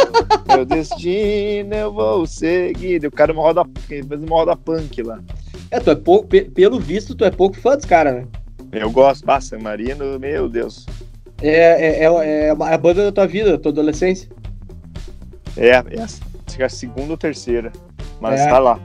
meu 0.49 0.65
destino 0.65 1.75
eu 1.75 1.93
vou 1.93 2.27
seguir. 2.27 3.07
O 3.07 3.11
cara 3.11 3.33
uma 3.33 3.43
roda, 3.43 3.65
fez 3.87 4.05
uma 4.05 4.37
roda 4.37 4.57
punk 4.57 5.03
lá. 5.03 5.21
É, 5.71 5.79
tu 5.79 5.91
é 5.91 5.95
pouco, 5.95 6.27
pelo 6.27 6.81
visto, 6.81 7.15
tu 7.15 7.25
é 7.25 7.31
pouco 7.31 7.57
fã 7.57 7.77
dos 7.77 7.85
caras, 7.87 8.15
né? 8.15 8.27
Eu 8.73 8.91
gosto, 8.91 9.29
ah, 9.29 9.41
San 9.41 9.61
Marino, 9.61 10.19
meu 10.19 10.49
Deus. 10.49 10.87
É, 11.41 12.05
é, 12.05 12.05
é, 12.05 12.49
é 12.49 12.51
a 12.51 12.79
banda 12.79 13.05
da 13.05 13.13
tua 13.13 13.27
vida, 13.27 13.53
da 13.53 13.59
tua 13.59 13.71
adolescência. 13.71 14.29
É, 15.57 15.71
é 15.71 16.65
a 16.65 16.69
segunda 16.69 17.13
ou 17.13 17.17
terceira, 17.17 17.73
mas 18.21 18.41
é. 18.41 18.49
tá 18.49 18.59
lá. 18.59 18.81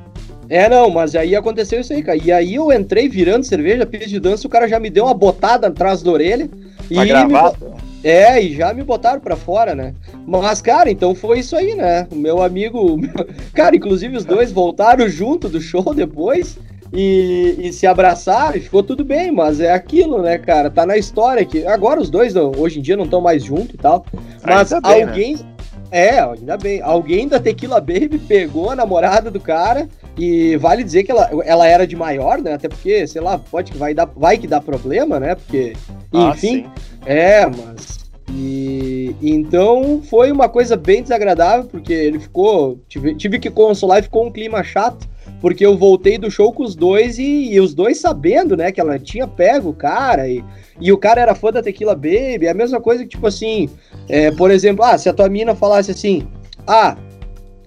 É, 0.47 0.69
não, 0.69 0.91
mas 0.91 1.15
aí 1.15 1.35
aconteceu 1.35 1.81
isso 1.81 1.91
aí, 1.91 2.03
cara. 2.03 2.17
E 2.17 2.31
aí 2.31 2.55
eu 2.55 2.71
entrei 2.71 3.09
virando 3.09 3.43
cerveja, 3.43 3.85
pista 3.85 4.07
de 4.07 4.19
dança, 4.19 4.45
o 4.45 4.49
cara 4.49 4.67
já 4.67 4.79
me 4.79 4.91
deu 4.91 5.05
uma 5.05 5.13
botada 5.13 5.67
atrás 5.67 6.03
da 6.03 6.11
orelha. 6.11 6.47
E 6.89 7.05
gravata? 7.05 7.65
Me... 7.65 7.85
É, 8.03 8.41
e 8.41 8.55
já 8.55 8.73
me 8.73 8.83
botaram 8.83 9.19
pra 9.19 9.35
fora, 9.35 9.73
né? 9.73 9.95
Mas, 10.27 10.61
cara, 10.61 10.91
então 10.91 11.15
foi 11.15 11.39
isso 11.39 11.55
aí, 11.55 11.73
né? 11.73 12.07
O 12.11 12.15
meu 12.15 12.43
amigo. 12.43 12.99
Cara, 13.53 13.75
inclusive 13.75 14.15
os 14.15 14.23
dois 14.23 14.51
voltaram 14.51 15.09
junto 15.09 15.49
do 15.49 15.59
show 15.59 15.93
depois. 15.93 16.57
E, 16.93 17.55
e, 17.59 17.73
se 17.73 17.87
abraçaram 17.87 18.55
e 18.55 18.61
ficou 18.61 18.83
tudo 18.83 19.03
bem, 19.03 19.31
mas 19.31 19.59
é 19.59 19.71
aquilo, 19.71 20.21
né, 20.21 20.37
cara? 20.37 20.69
Tá 20.69 20.85
na 20.85 20.95
história 20.95 21.43
que 21.43 21.65
agora 21.65 21.99
os 21.99 22.09
dois 22.09 22.33
não, 22.33 22.51
hoje 22.55 22.79
em 22.79 22.81
dia 22.81 22.95
não 22.95 23.03
estão 23.03 23.19
mais 23.19 23.43
juntos 23.43 23.73
e 23.73 23.77
tal. 23.77 24.05
Mas 24.45 24.69
bem, 24.69 25.03
alguém. 25.03 25.35
Né? 25.35 25.55
É, 25.91 26.19
ainda 26.19 26.57
bem. 26.57 26.81
Alguém 26.81 27.27
da 27.27 27.39
Tequila 27.39 27.79
Baby 27.79 28.19
pegou 28.19 28.69
a 28.69 28.75
namorada 28.75 29.29
do 29.29 29.39
cara 29.39 29.89
e 30.17 30.55
vale 30.57 30.83
dizer 30.83 31.03
que 31.03 31.11
ela, 31.11 31.29
ela 31.43 31.67
era 31.67 31.85
de 31.85 31.95
maior, 31.95 32.41
né? 32.41 32.53
Até 32.53 32.67
porque, 32.67 33.05
sei 33.07 33.21
lá, 33.21 33.37
pode 33.37 33.71
que 33.71 33.77
vai 33.77 33.93
dar, 33.93 34.05
vai 34.05 34.37
que 34.37 34.47
dá 34.47 34.61
problema, 34.61 35.19
né? 35.19 35.35
Porque, 35.35 35.73
ah, 36.17 36.33
enfim. 36.33 36.65
É, 37.05 37.45
mas. 37.45 38.05
E 38.33 39.15
então 39.21 40.01
foi 40.09 40.31
uma 40.31 40.49
coisa 40.49 40.75
bem 40.75 41.01
desagradável, 41.01 41.65
porque 41.65 41.93
ele 41.93 42.19
ficou. 42.19 42.79
Tive, 42.87 43.15
tive 43.15 43.39
que 43.39 43.49
consolar 43.49 43.99
e 43.99 44.03
ficou 44.03 44.25
um 44.25 44.31
clima 44.31 44.63
chato. 44.63 45.07
Porque 45.41 45.65
eu 45.65 45.77
voltei 45.77 46.17
do 46.17 46.31
show 46.31 46.51
com 46.51 46.63
os 46.63 46.75
dois 46.75 47.19
e, 47.19 47.53
e, 47.53 47.59
os 47.59 47.73
dois 47.73 47.99
sabendo, 47.99 48.55
né, 48.55 48.71
que 48.71 48.79
ela 48.79 48.97
tinha 48.97 49.27
pego 49.27 49.69
o 49.69 49.73
cara 49.73 50.27
e, 50.27 50.43
e 50.79 50.91
o 50.91 50.97
cara 50.97 51.19
era 51.19 51.35
fã 51.35 51.51
da 51.51 51.61
Tequila 51.61 51.93
Baby. 51.93 52.45
É 52.45 52.51
a 52.51 52.53
mesma 52.53 52.79
coisa 52.79 53.03
que, 53.03 53.09
tipo 53.09 53.27
assim, 53.27 53.69
é, 54.07 54.31
por 54.31 54.49
exemplo, 54.49 54.83
ah, 54.83 54.97
se 54.97 55.09
a 55.09 55.13
tua 55.13 55.27
mina 55.29 55.53
falasse 55.53 55.91
assim, 55.91 56.27
ah, 56.65 56.95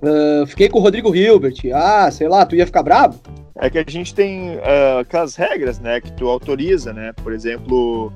Uh, 0.03 0.47
fiquei 0.47 0.69
com 0.69 0.79
o 0.79 0.83
Rodrigo 0.83 1.15
Hilbert. 1.15 1.57
Ah, 1.75 2.11
sei 2.11 2.29
lá, 2.29 2.47
tu 2.47 2.55
ia 2.55 2.67
ficar 2.67 2.83
bravo? 2.83 3.19
É 3.61 3.69
que 3.69 3.79
a 3.79 3.85
gente 3.87 4.15
tem 4.15 4.57
uh, 4.57 4.99
aquelas 5.01 5.35
regras, 5.35 5.81
né, 5.81 6.01
que 6.01 6.13
tu 6.13 6.29
autoriza, 6.29 6.93
né? 6.93 7.13
Por 7.13 7.33
exemplo, 7.33 8.13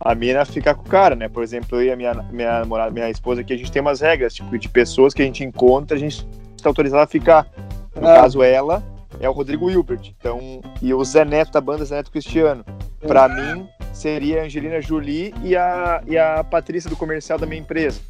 a 0.00 0.14
mina 0.14 0.44
ficar 0.44 0.74
com 0.74 0.82
o 0.82 0.88
cara, 0.88 1.14
né? 1.14 1.28
Por 1.28 1.42
exemplo, 1.42 1.78
eu 1.78 1.84
e 1.84 1.92
a 1.92 1.96
minha, 1.96 2.14
minha 2.32 2.60
namorada, 2.60 2.90
minha 2.90 3.10
esposa 3.10 3.42
aqui, 3.42 3.52
a 3.52 3.58
gente 3.58 3.70
tem 3.70 3.82
umas 3.82 4.00
regras, 4.00 4.34
tipo, 4.34 4.58
de 4.58 4.68
pessoas 4.68 5.12
que 5.12 5.20
a 5.20 5.24
gente 5.24 5.44
encontra, 5.44 5.96
a 5.96 6.00
gente 6.00 6.26
está 6.56 6.70
autorizado 6.70 7.02
a 7.02 7.06
ficar. 7.06 7.46
No 7.94 8.08
ah. 8.08 8.14
caso, 8.14 8.42
ela 8.42 8.82
é 9.20 9.28
o 9.28 9.32
Rodrigo 9.32 9.70
Hilbert. 9.70 10.12
Então, 10.18 10.60
e 10.80 10.92
o 10.92 11.04
Zé 11.04 11.24
Neto 11.24 11.52
da 11.52 11.60
banda 11.60 11.84
Zé 11.84 11.96
Neto 11.96 12.10
Cristiano. 12.10 12.64
Para 13.06 13.28
mim, 13.28 13.68
seria 13.92 14.42
a 14.42 14.44
Angelina 14.44 14.80
Jolie 14.80 15.34
e 15.42 15.56
a, 15.56 16.02
e 16.06 16.18
a 16.18 16.44
Patrícia 16.44 16.90
do 16.90 16.96
comercial 16.96 17.38
da 17.38 17.46
minha 17.46 17.60
empresa. 17.60 18.00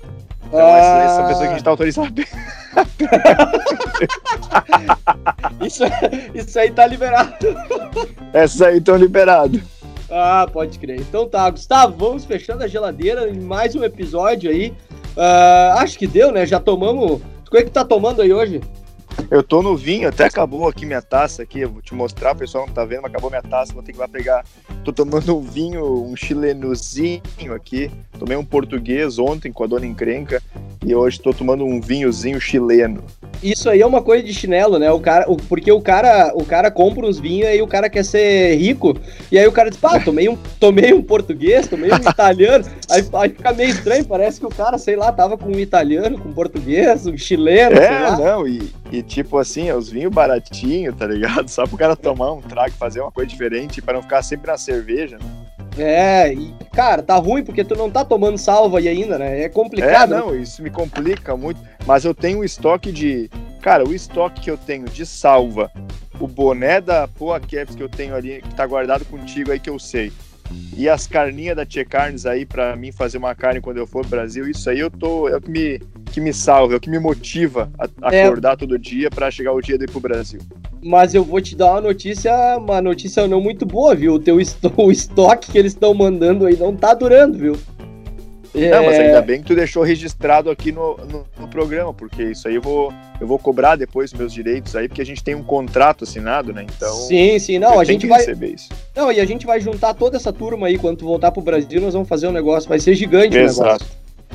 Então, 0.46 0.60
ah. 0.60 0.78
essa, 0.78 1.02
essa 1.02 1.26
pessoa 1.26 1.46
que 1.46 1.48
a 1.48 1.52
gente 1.52 1.64
tá 1.64 1.70
autorizado. 1.70 2.22
isso, 5.66 5.84
isso 6.34 6.58
aí 6.58 6.70
tá 6.70 6.86
liberado. 6.86 7.34
Essa 8.32 8.68
aí 8.68 8.78
estão 8.78 8.96
liberado. 8.96 9.60
Ah, 10.10 10.48
pode 10.52 10.78
crer. 10.78 11.00
Então 11.00 11.28
tá, 11.28 11.50
Gustavo, 11.50 11.96
vamos 11.96 12.24
fechando 12.24 12.62
a 12.62 12.68
geladeira 12.68 13.28
em 13.28 13.40
mais 13.40 13.74
um 13.74 13.82
episódio 13.82 14.50
aí. 14.50 14.72
Uh, 15.16 15.78
acho 15.78 15.98
que 15.98 16.06
deu, 16.06 16.30
né? 16.30 16.46
Já 16.46 16.60
tomamos. 16.60 17.20
O 17.46 17.50
que 17.50 17.58
é 17.58 17.62
que 17.62 17.70
tá 17.70 17.84
tomando 17.84 18.22
aí 18.22 18.32
hoje? 18.32 18.60
Eu 19.30 19.42
tô 19.42 19.62
no 19.62 19.76
vinho, 19.76 20.08
até 20.08 20.24
acabou 20.24 20.68
aqui 20.68 20.86
minha 20.86 21.02
taça 21.02 21.42
aqui, 21.42 21.60
eu 21.60 21.70
vou 21.70 21.82
te 21.82 21.94
mostrar, 21.94 22.32
o 22.32 22.36
pessoal 22.36 22.66
não 22.66 22.72
tá 22.72 22.84
vendo, 22.84 23.02
mas 23.02 23.10
acabou 23.10 23.30
minha 23.30 23.42
taça, 23.42 23.72
vou 23.72 23.82
ter 23.82 23.92
que 23.92 23.98
ir 23.98 24.00
lá 24.00 24.08
pegar. 24.08 24.44
Tô 24.84 24.92
tomando 24.92 25.36
um 25.36 25.40
vinho, 25.40 26.04
um 26.04 26.14
chilenozinho 26.14 27.20
aqui. 27.54 27.90
Tomei 28.18 28.36
um 28.36 28.44
português 28.44 29.18
ontem 29.18 29.50
com 29.50 29.64
a 29.64 29.66
dona 29.66 29.86
encrenca 29.86 30.42
e 30.84 30.94
hoje 30.94 31.20
tô 31.20 31.32
tomando 31.32 31.64
um 31.64 31.80
vinhozinho 31.80 32.40
chileno. 32.40 33.02
Isso 33.42 33.68
aí 33.68 33.80
é 33.80 33.86
uma 33.86 34.02
coisa 34.02 34.22
de 34.22 34.32
chinelo, 34.32 34.78
né? 34.78 34.90
O 34.90 35.00
cara, 35.00 35.30
o, 35.30 35.36
porque 35.36 35.70
o 35.70 35.80
cara, 35.80 36.32
o 36.34 36.44
cara 36.44 36.70
compra 36.70 37.06
uns 37.06 37.18
vinhos 37.18 37.48
e 37.54 37.62
o 37.62 37.66
cara 37.66 37.88
quer 37.88 38.04
ser 38.04 38.56
rico. 38.56 38.96
E 39.30 39.38
aí 39.38 39.46
o 39.46 39.52
cara 39.52 39.70
diz, 39.70 39.78
pá, 39.78 40.00
tomei 40.00 40.28
um, 40.28 40.36
tomei 40.58 40.92
um 40.92 41.02
português, 41.02 41.66
tomei 41.66 41.90
um 41.90 41.96
italiano. 42.10 42.64
Aí, 42.90 43.04
aí 43.14 43.28
fica 43.30 43.52
meio 43.52 43.70
estranho, 43.70 44.04
parece 44.04 44.40
que 44.40 44.46
o 44.46 44.50
cara, 44.50 44.78
sei 44.78 44.96
lá, 44.96 45.12
tava 45.12 45.36
com 45.36 45.50
um 45.50 45.58
italiano, 45.58 46.18
com 46.18 46.28
um 46.28 46.32
português, 46.32 47.06
um 47.06 47.16
chileno. 47.16 47.76
É, 47.76 48.16
não, 48.16 48.46
e, 48.46 48.72
e 48.90 49.02
tipo 49.02 49.38
assim, 49.38 49.70
os 49.70 49.90
vinhos 49.90 50.12
baratinhos, 50.12 50.94
tá 50.96 51.06
ligado? 51.06 51.48
Só 51.50 51.66
pro 51.66 51.76
cara 51.76 51.96
tomar 51.96 52.32
um 52.32 52.40
trago, 52.40 52.72
fazer 52.72 53.00
uma 53.00 53.12
coisa 53.12 53.28
diferente, 53.28 53.82
para 53.82 53.94
não 53.94 54.02
ficar 54.02 54.22
sempre 54.22 54.50
na 54.50 54.56
cerveja, 54.56 55.18
né? 55.18 55.45
É, 55.78 56.32
e, 56.32 56.54
cara, 56.72 57.02
tá 57.02 57.16
ruim 57.16 57.44
porque 57.44 57.64
tu 57.64 57.76
não 57.76 57.90
tá 57.90 58.04
tomando 58.04 58.38
salva 58.38 58.78
aí 58.78 58.88
ainda, 58.88 59.18
né? 59.18 59.42
É 59.42 59.48
complicado. 59.48 60.14
É, 60.14 60.18
não, 60.18 60.34
isso 60.34 60.62
me 60.62 60.70
complica 60.70 61.36
muito. 61.36 61.60
Mas 61.86 62.04
eu 62.04 62.14
tenho 62.14 62.40
um 62.40 62.44
estoque 62.44 62.90
de. 62.90 63.30
Cara, 63.60 63.86
o 63.86 63.94
estoque 63.94 64.40
que 64.40 64.50
eu 64.50 64.56
tenho 64.56 64.86
de 64.86 65.04
salva, 65.04 65.70
o 66.20 66.26
boné 66.26 66.80
da 66.80 67.08
Poa 67.08 67.40
Caps 67.40 67.74
que 67.74 67.82
eu 67.82 67.88
tenho 67.88 68.14
ali, 68.14 68.40
que 68.40 68.54
tá 68.54 68.66
guardado 68.66 69.04
contigo 69.04 69.52
aí 69.52 69.60
que 69.60 69.70
eu 69.70 69.78
sei. 69.78 70.12
E 70.76 70.88
as 70.88 71.06
carninhas 71.06 71.56
da 71.56 71.66
Tia 71.66 71.84
Carnes 71.84 72.26
aí 72.26 72.46
para 72.46 72.76
mim 72.76 72.92
fazer 72.92 73.18
uma 73.18 73.34
carne 73.34 73.60
quando 73.60 73.78
eu 73.78 73.86
for 73.86 74.02
pro 74.02 74.10
Brasil, 74.10 74.48
isso 74.48 74.70
aí 74.70 74.78
eu 74.78 74.90
tô 74.90 75.28
é 75.28 75.36
o 75.36 75.40
que 75.40 75.50
me 75.50 75.80
que 76.12 76.20
me 76.20 76.32
salva, 76.32 76.74
é 76.74 76.76
o 76.76 76.80
que 76.80 76.88
me 76.88 76.98
motiva 76.98 77.68
a, 77.78 78.14
é. 78.14 78.24
acordar 78.24 78.56
todo 78.56 78.78
dia 78.78 79.10
para 79.10 79.30
chegar 79.30 79.52
o 79.52 79.60
dia 79.60 79.76
de 79.76 79.84
ir 79.84 79.90
pro 79.90 80.00
Brasil. 80.00 80.40
Mas 80.82 81.14
eu 81.14 81.24
vou 81.24 81.40
te 81.40 81.56
dar 81.56 81.72
uma 81.72 81.80
notícia, 81.80 82.32
uma 82.58 82.80
notícia 82.80 83.26
não 83.26 83.40
muito 83.40 83.66
boa, 83.66 83.94
viu? 83.94 84.14
O 84.14 84.18
teu 84.18 84.40
esto 84.40 84.72
o 84.76 84.90
estoque 84.90 85.52
que 85.52 85.58
eles 85.58 85.72
estão 85.72 85.92
mandando 85.94 86.46
aí 86.46 86.56
não 86.56 86.74
tá 86.74 86.94
durando, 86.94 87.38
viu? 87.38 87.56
É... 88.54 88.70
Não, 88.70 88.84
mas 88.86 88.98
ainda 88.98 89.20
bem 89.20 89.40
que 89.40 89.46
tu 89.46 89.54
deixou 89.54 89.82
registrado 89.82 90.48
aqui 90.48 90.72
no, 90.72 90.96
no, 90.96 91.26
no, 91.38 91.48
programa, 91.48 91.92
porque 91.92 92.22
isso 92.22 92.48
aí 92.48 92.54
eu 92.54 92.62
vou, 92.62 92.90
eu 93.20 93.26
vou 93.26 93.38
cobrar 93.38 93.76
depois 93.76 94.14
meus 94.14 94.32
direitos 94.32 94.74
aí, 94.74 94.88
porque 94.88 95.02
a 95.02 95.04
gente 95.04 95.22
tem 95.22 95.34
um 95.34 95.42
contrato 95.42 96.04
assinado, 96.04 96.54
né? 96.54 96.64
Então. 96.64 96.94
Sim, 96.94 97.38
sim, 97.38 97.58
não, 97.58 97.78
a 97.78 97.84
gente 97.84 98.06
vai. 98.06 98.20
Receber 98.20 98.54
isso. 98.54 98.70
Não, 98.94 99.12
e 99.12 99.20
a 99.20 99.26
gente 99.26 99.44
vai 99.44 99.60
juntar 99.60 99.92
toda 99.92 100.16
essa 100.16 100.32
turma 100.32 100.68
aí. 100.68 100.78
Quando 100.78 100.98
tu 100.98 101.04
voltar 101.04 101.32
pro 101.32 101.42
Brasil, 101.42 101.82
nós 101.82 101.92
vamos 101.92 102.08
fazer 102.08 102.28
um 102.28 102.32
negócio. 102.32 102.66
Vai 102.66 102.78
ser 102.78 102.94
gigante 102.94 103.36
Exato. 103.36 103.60
o 103.60 103.64
negócio. 103.64 103.86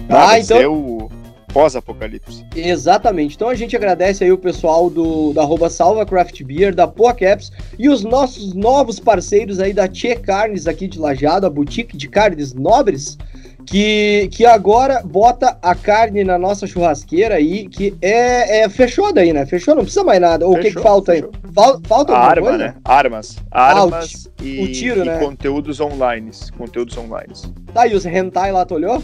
Ah, 0.07 0.27
vai 0.27 0.41
então. 0.41 0.73
O 0.73 1.20
pós-apocalipse. 1.53 2.45
Exatamente. 2.55 3.35
Então 3.35 3.49
a 3.49 3.55
gente 3.55 3.75
agradece 3.75 4.23
aí 4.23 4.31
o 4.31 4.37
pessoal 4.37 4.89
do 4.89 5.33
da 5.33 5.41
arroba 5.41 5.69
Salva 5.69 6.05
Craft 6.05 6.43
Beer, 6.43 6.73
da 6.73 6.87
Poacaps 6.87 7.51
e 7.77 7.89
os 7.89 8.03
nossos 8.03 8.53
novos 8.53 8.99
parceiros 8.99 9.59
aí 9.59 9.73
da 9.73 9.87
Tchê 9.87 10.15
Carnes 10.15 10.67
aqui 10.67 10.87
de 10.87 10.99
Lajado, 10.99 11.45
a 11.45 11.49
boutique 11.49 11.97
de 11.97 12.07
carnes 12.07 12.53
nobres 12.53 13.17
que, 13.65 14.27
que 14.31 14.45
agora 14.45 15.01
bota 15.03 15.57
a 15.61 15.75
carne 15.75 16.23
na 16.23 16.37
nossa 16.37 16.65
churrasqueira 16.67 17.35
aí, 17.35 17.67
que 17.67 17.95
é, 18.01 18.61
é 18.61 18.69
fechou 18.69 19.13
daí, 19.13 19.33
né? 19.33 19.45
Fechou, 19.45 19.75
não 19.75 19.83
precisa 19.83 20.03
mais 20.03 20.19
nada. 20.19 20.47
o 20.47 20.55
que, 20.59 20.71
que 20.71 20.81
falta 20.81 21.13
aí? 21.13 21.23
Fal, 21.53 21.79
falta 21.85 22.13
alguma 22.13 22.29
Arma, 22.29 22.47
coisa? 22.47 22.57
né? 22.57 22.75
Armas. 22.83 23.37
Armas 23.51 24.27
ah, 24.27 24.41
o, 24.41 24.45
e, 24.45 24.63
o 24.63 24.71
tiro, 24.71 25.03
e 25.03 25.05
né? 25.05 25.19
conteúdos 25.19 25.79
online. 25.79 26.31
Conteúdos 26.57 26.97
online. 26.97 27.33
Tá, 27.73 27.87
e 27.87 27.93
os 27.93 28.05
hentai 28.05 28.51
lá, 28.51 28.65
tu 28.65 28.75
olhou? 28.75 29.01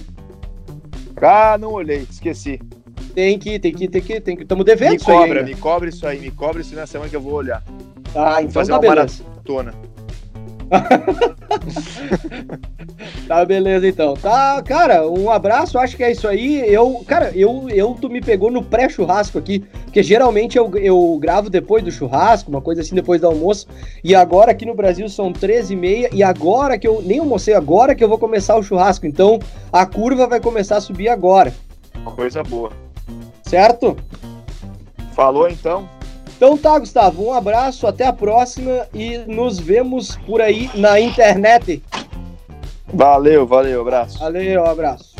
Ah, 1.22 1.58
não 1.58 1.72
olhei, 1.72 2.06
esqueci. 2.10 2.60
Tem 3.14 3.40
que, 3.40 3.58
tem 3.58 3.74
que, 3.74 3.88
tem 3.88 4.02
que, 4.02 4.22
tem 4.22 4.38
que. 4.38 4.46
Tamo 4.46 4.64
devendo 4.64 4.92
me 4.92 4.96
isso 4.98 5.06
cobra, 5.06 5.40
aí. 5.40 5.46
Me 5.46 5.56
cobra 5.56 5.90
isso 5.90 6.06
aí, 6.06 6.20
me 6.20 6.32
cobra 6.32 6.62
isso 6.62 6.76
na 6.76 6.86
semana 6.86 7.10
que 7.10 7.16
eu 7.16 7.22
vou 7.22 7.34
olhar. 7.34 7.64
Ah, 8.16 8.42
então 8.42 8.52
fazer 8.52 8.72
tá 8.72 8.76
uma 8.76 8.82
beleza. 8.82 9.24
maratona. 9.24 9.74
tá, 13.28 13.46
beleza 13.46 13.88
então. 13.88 14.16
Tá, 14.16 14.62
cara, 14.62 15.08
um 15.08 15.30
abraço, 15.30 15.78
acho 15.78 15.96
que 15.96 16.04
é 16.04 16.12
isso 16.12 16.28
aí. 16.28 16.64
Eu, 16.68 17.04
cara, 17.08 17.32
eu, 17.36 17.70
eu 17.70 17.96
tu 18.00 18.10
me 18.10 18.22
pegou 18.22 18.52
no 18.52 18.64
pré-churrasco 18.64 19.38
aqui, 19.38 19.60
porque 19.86 20.04
geralmente 20.04 20.58
eu, 20.58 20.70
eu 20.78 21.18
gravo 21.20 21.50
depois 21.50 21.84
do 21.84 21.92
churrasco, 21.92 22.50
uma 22.50 22.62
coisa 22.62 22.82
assim, 22.82 22.96
depois 22.96 23.22
do 23.22 23.28
almoço. 23.28 23.68
E 24.04 24.14
agora 24.14 24.52
aqui 24.52 24.66
no 24.66 24.76
Brasil 24.76 25.08
são 25.10 25.32
13 25.32 25.74
e 25.74 25.78
meia, 25.78 26.10
e 26.14 26.24
agora 26.24 26.78
que 26.78 26.88
eu 26.88 27.02
nem 27.02 27.20
almocei, 27.20 27.54
agora 27.54 27.96
que 27.96 28.04
eu 28.04 28.10
vou 28.10 28.18
começar 28.18 28.58
o 28.58 28.64
churrasco. 28.64 29.06
Então 29.06 29.40
a 29.72 29.86
curva 29.86 30.28
vai 30.28 30.40
começar 30.40 30.78
a 30.78 30.82
subir 30.82 31.10
agora. 31.10 31.54
Coisa 32.04 32.44
boa. 32.44 32.72
Certo? 33.44 33.96
Falou 35.14 35.50
então. 35.50 35.97
Então 36.38 36.56
tá, 36.56 36.78
Gustavo, 36.78 37.26
um 37.26 37.34
abraço, 37.34 37.88
até 37.88 38.06
a 38.06 38.14
próxima 38.14 38.88
e 38.94 39.18
nos 39.18 39.60
vemos 39.60 40.16
por 40.18 40.40
aí 40.40 40.70
na 40.76 41.00
internet. 41.00 41.82
Valeu, 42.94 43.48
valeu, 43.48 43.82
abraço. 43.82 44.20
Valeu, 44.20 44.64
abraço. 44.64 45.17